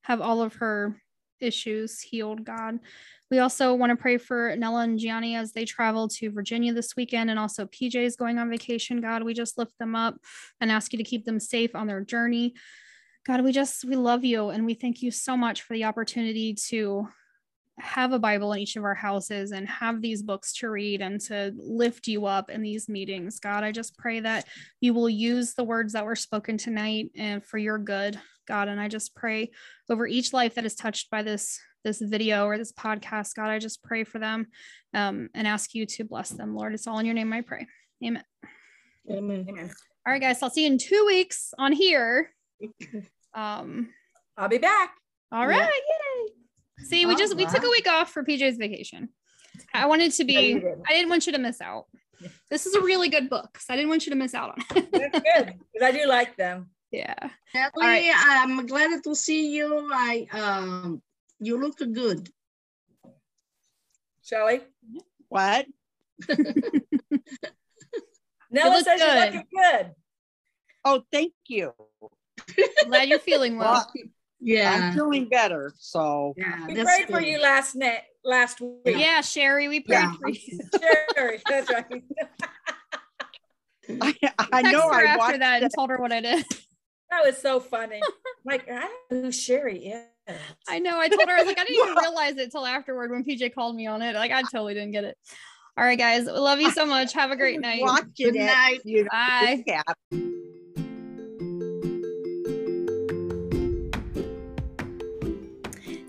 have 0.03 0.21
all 0.21 0.43
of 0.43 0.57
her 0.57 1.01
issues 1.40 2.01
healed, 2.01 2.44
God. 2.44 2.79
We 3.31 3.40
also 3.40 3.74
want 3.74 3.90
to 3.90 3.96
pray 3.96 4.16
for 4.16 4.55
Nella 4.57 4.81
and 4.81 4.98
Gianni 4.98 5.37
as 5.37 5.53
they 5.53 5.64
travel 5.64 6.09
to 6.09 6.31
Virginia 6.31 6.72
this 6.72 6.96
weekend, 6.96 7.31
and 7.31 7.38
also 7.38 7.66
PJ 7.66 7.96
is 7.96 8.16
going 8.16 8.38
on 8.38 8.51
vacation. 8.51 9.01
God, 9.01 9.22
we 9.22 9.35
just 9.35 9.59
lift 9.59 9.79
them 9.79 9.94
up 9.94 10.16
and 10.61 10.70
ask 10.70 10.92
you 10.92 10.96
to 10.96 11.05
keep 11.05 11.24
them 11.24 11.40
safe 11.40 11.74
on 11.74 11.87
their 11.87 12.01
journey. 12.01 12.55
God, 13.27 13.42
we 13.44 13.53
just, 13.53 13.85
we 13.85 13.96
love 13.96 14.24
you 14.24 14.48
and 14.48 14.64
we 14.64 14.72
thank 14.72 15.03
you 15.03 15.11
so 15.11 15.37
much 15.37 15.61
for 15.61 15.74
the 15.74 15.85
opportunity 15.85 16.55
to 16.68 17.09
have 17.81 18.12
a 18.12 18.19
Bible 18.19 18.53
in 18.53 18.61
each 18.61 18.77
of 18.77 18.85
our 18.85 18.95
houses 18.95 19.53
and 19.53 19.69
have 19.69 20.01
these 20.01 20.23
books 20.23 20.53
to 20.55 20.71
read 20.71 21.01
and 21.01 21.21
to 21.23 21.53
lift 21.57 22.07
you 22.07 22.27
up 22.27 22.51
in 22.51 22.62
these 22.62 22.88
meetings. 22.88 23.38
God, 23.38 23.64
I 23.64 23.73
just 23.73 23.97
pray 23.99 24.21
that 24.21 24.47
you 24.81 24.95
will 24.95 25.09
use 25.09 25.55
the 25.55 25.64
words 25.64 25.93
that 25.93 26.05
were 26.05 26.17
spoken 26.17 26.59
tonight 26.59 27.11
and 27.17 27.45
for 27.45 27.59
your 27.59 27.79
good, 27.79 28.21
God. 28.47 28.69
And 28.69 28.81
I 28.81 28.88
just 28.88 29.14
pray 29.14 29.51
over 29.88 30.07
each 30.07 30.33
life 30.33 30.55
that 30.55 30.64
is 30.64 30.75
touched 30.75 31.11
by 31.11 31.23
this 31.23 31.61
this 31.85 32.01
video 32.01 32.47
or 32.47 32.59
this 32.59 32.73
podcast, 32.73 33.35
God. 33.35 33.51
I 33.51 33.59
just 33.59 33.83
pray 33.83 34.05
for 34.05 34.19
them 34.19 34.49
um, 34.95 35.29
and 35.35 35.47
ask 35.47 35.75
you 35.75 35.87
to 35.87 36.05
bless 36.05 36.31
them, 36.31 36.55
Lord. 36.57 36.75
It's 36.75 36.87
all 36.87 36.99
in 36.99 37.07
your 37.07 37.14
name 37.14 37.33
I 37.33 37.43
pray. 37.43 37.67
Amen. 38.05 38.25
Amen. 39.11 39.47
Amen. 39.49 39.71
All 40.07 40.12
right, 40.12 40.21
guys. 40.21 40.43
I'll 40.43 40.51
see 40.51 40.67
you 40.67 40.73
in 40.73 40.79
two 40.79 41.05
weeks 41.07 41.55
on 41.59 41.73
here. 41.73 42.31
Um, 43.35 43.91
I'll 44.37 44.49
be 44.49 44.59
back. 44.59 44.95
all 45.31 45.47
right. 45.47 45.71
Yay. 45.71 46.28
See, 46.85 47.07
we 47.07 47.12
All 47.12 47.19
just 47.19 47.37
we 47.37 47.47
took 47.47 47.64
a 47.64 47.69
week 47.69 47.88
off 47.88 48.11
for 48.11 48.25
PJ's 48.25 48.57
vacation. 48.57 49.09
I 49.75 49.87
wanted 49.87 50.12
to 50.12 50.33
Yeah, 50.33 50.41
you 50.41 50.55
be, 50.55 50.61
did. 50.61 50.79
I 50.88 50.93
didn't 50.93 51.09
want 51.11 51.27
you 51.27 51.33
to 51.33 51.38
miss 51.38 51.61
out. 51.61 51.87
This 52.51 52.67
is 52.67 52.75
a 52.75 52.81
really 52.81 53.09
good 53.09 53.29
book. 53.31 53.59
So 53.59 53.75
I 53.75 53.77
didn't 53.77 53.91
want 53.91 54.07
you 54.07 54.11
to 54.11 54.17
miss 54.17 54.35
out 54.35 54.51
on 54.51 54.64
it. 54.77 54.91
That's 54.93 55.21
good 55.21 55.55
because 55.73 55.83
I 55.83 55.93
do 55.93 56.07
like 56.07 56.37
them. 56.37 56.71
yeah. 56.91 57.14
Kelly, 57.53 57.71
right. 57.77 58.12
I'm 58.14 58.67
glad 58.67 59.03
to 59.05 59.14
see 59.14 59.55
you. 59.55 59.88
I 59.93 60.27
um, 60.33 61.03
you 61.41 61.61
look 61.61 61.79
good. 61.79 62.29
Shelly. 64.23 64.61
What? 65.29 65.67
Nella 68.51 68.75
look 68.75 68.85
says 68.85 69.01
you're 69.01 69.25
looking 69.25 69.47
good. 69.55 69.95
Oh, 70.85 71.03
thank 71.12 71.33
you. 71.47 71.73
Glad 72.87 73.09
you're 73.09 73.19
feeling 73.19 73.59
well. 73.59 73.73
Well, 73.73 73.93
Yeah. 74.40 74.90
I'm 74.90 74.94
feeling 74.94 75.29
better. 75.29 75.72
So 75.79 76.35
yeah. 76.37 76.66
We 76.66 76.74
that's 76.74 76.88
prayed 76.88 77.09
for 77.09 77.20
you 77.20 77.40
last 77.40 77.74
night, 77.74 78.03
last 78.24 78.61
week. 78.61 78.79
Yeah, 78.85 79.20
Sherry, 79.20 79.68
we 79.68 79.81
prayed 79.81 79.96
Yeah. 79.96 80.12
for 80.20 80.29
you. 80.29 80.61
sherry 81.16 81.42
that's 81.48 81.70
right. 81.70 82.05
I, 84.01 84.14
I 84.53 84.62
know 84.62 84.83
her 84.90 85.01
I 85.01 85.05
after 85.05 85.18
watched 85.18 85.38
that 85.40 85.62
and 85.62 85.72
told 85.74 85.90
her 85.90 85.98
what 85.98 86.12
I 86.12 86.20
did. 86.20 86.44
That 87.11 87.24
was 87.24 87.38
so 87.38 87.59
funny. 87.59 88.03
Like, 88.44 88.68
I 88.70 88.81
don't 88.81 88.90
know 89.11 89.22
who 89.22 89.33
Sherry 89.33 89.79
is. 89.87 90.37
I 90.68 90.79
know. 90.79 91.01
I 91.01 91.09
told 91.09 91.27
her 91.27 91.35
I 91.37 91.38
was 91.38 91.46
like, 91.46 91.59
I 91.59 91.64
didn't 91.64 91.83
even 91.83 91.96
realize 91.96 92.37
it 92.37 92.51
till 92.53 92.66
afterward 92.66 93.11
when 93.11 93.24
PJ 93.24 93.55
called 93.55 93.74
me 93.77 93.87
on 93.87 94.03
it. 94.03 94.14
Like 94.14 94.31
I 94.31 94.42
totally 94.42 94.74
didn't 94.74 94.90
get 94.90 95.05
it. 95.05 95.16
All 95.79 95.85
right, 95.85 95.98
guys. 95.98 96.27
Love 96.27 96.61
you 96.61 96.70
so 96.70 96.85
much. 96.85 97.14
Have 97.14 97.31
a 97.31 97.37
great 97.37 97.61
night. 97.61 97.81
Watching 97.81 98.12
Good 98.14 98.37
it, 98.37 98.44
night. 98.44 98.81
you 98.85 99.05
know, 99.05 99.09
Bye. 99.11 100.35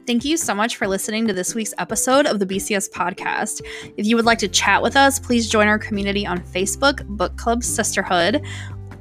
Thank 0.09 0.25
you 0.25 0.37
so 0.37 0.55
much 0.55 0.77
for 0.77 0.87
listening 0.87 1.27
to 1.27 1.33
this 1.33 1.53
week's 1.53 1.75
episode 1.77 2.25
of 2.25 2.39
the 2.39 2.45
BCS 2.47 2.89
podcast. 2.89 3.61
If 3.95 4.07
you 4.07 4.15
would 4.15 4.25
like 4.25 4.39
to 4.39 4.47
chat 4.47 4.81
with 4.81 4.95
us, 4.95 5.19
please 5.19 5.47
join 5.47 5.67
our 5.67 5.77
community 5.77 6.25
on 6.25 6.39
Facebook, 6.39 7.05
Book 7.09 7.37
Club 7.37 7.63
Sisterhood, 7.63 8.43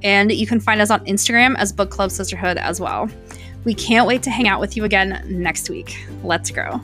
and 0.03 0.31
you 0.31 0.47
can 0.47 0.61
find 0.61 0.83
us 0.83 0.91
on 0.91 1.03
Instagram 1.07 1.57
as 1.57 1.73
Book 1.73 1.89
Club 1.89 2.11
Sisterhood 2.11 2.59
as 2.59 2.79
well. 2.79 3.09
We 3.65 3.73
can't 3.73 4.07
wait 4.07 4.23
to 4.25 4.31
hang 4.31 4.49
out 4.49 4.61
with 4.61 4.77
you 4.77 4.85
again 4.85 5.25
next 5.31 5.71
week. 5.71 5.97
Let's 6.25 6.51
grow. 6.51 6.79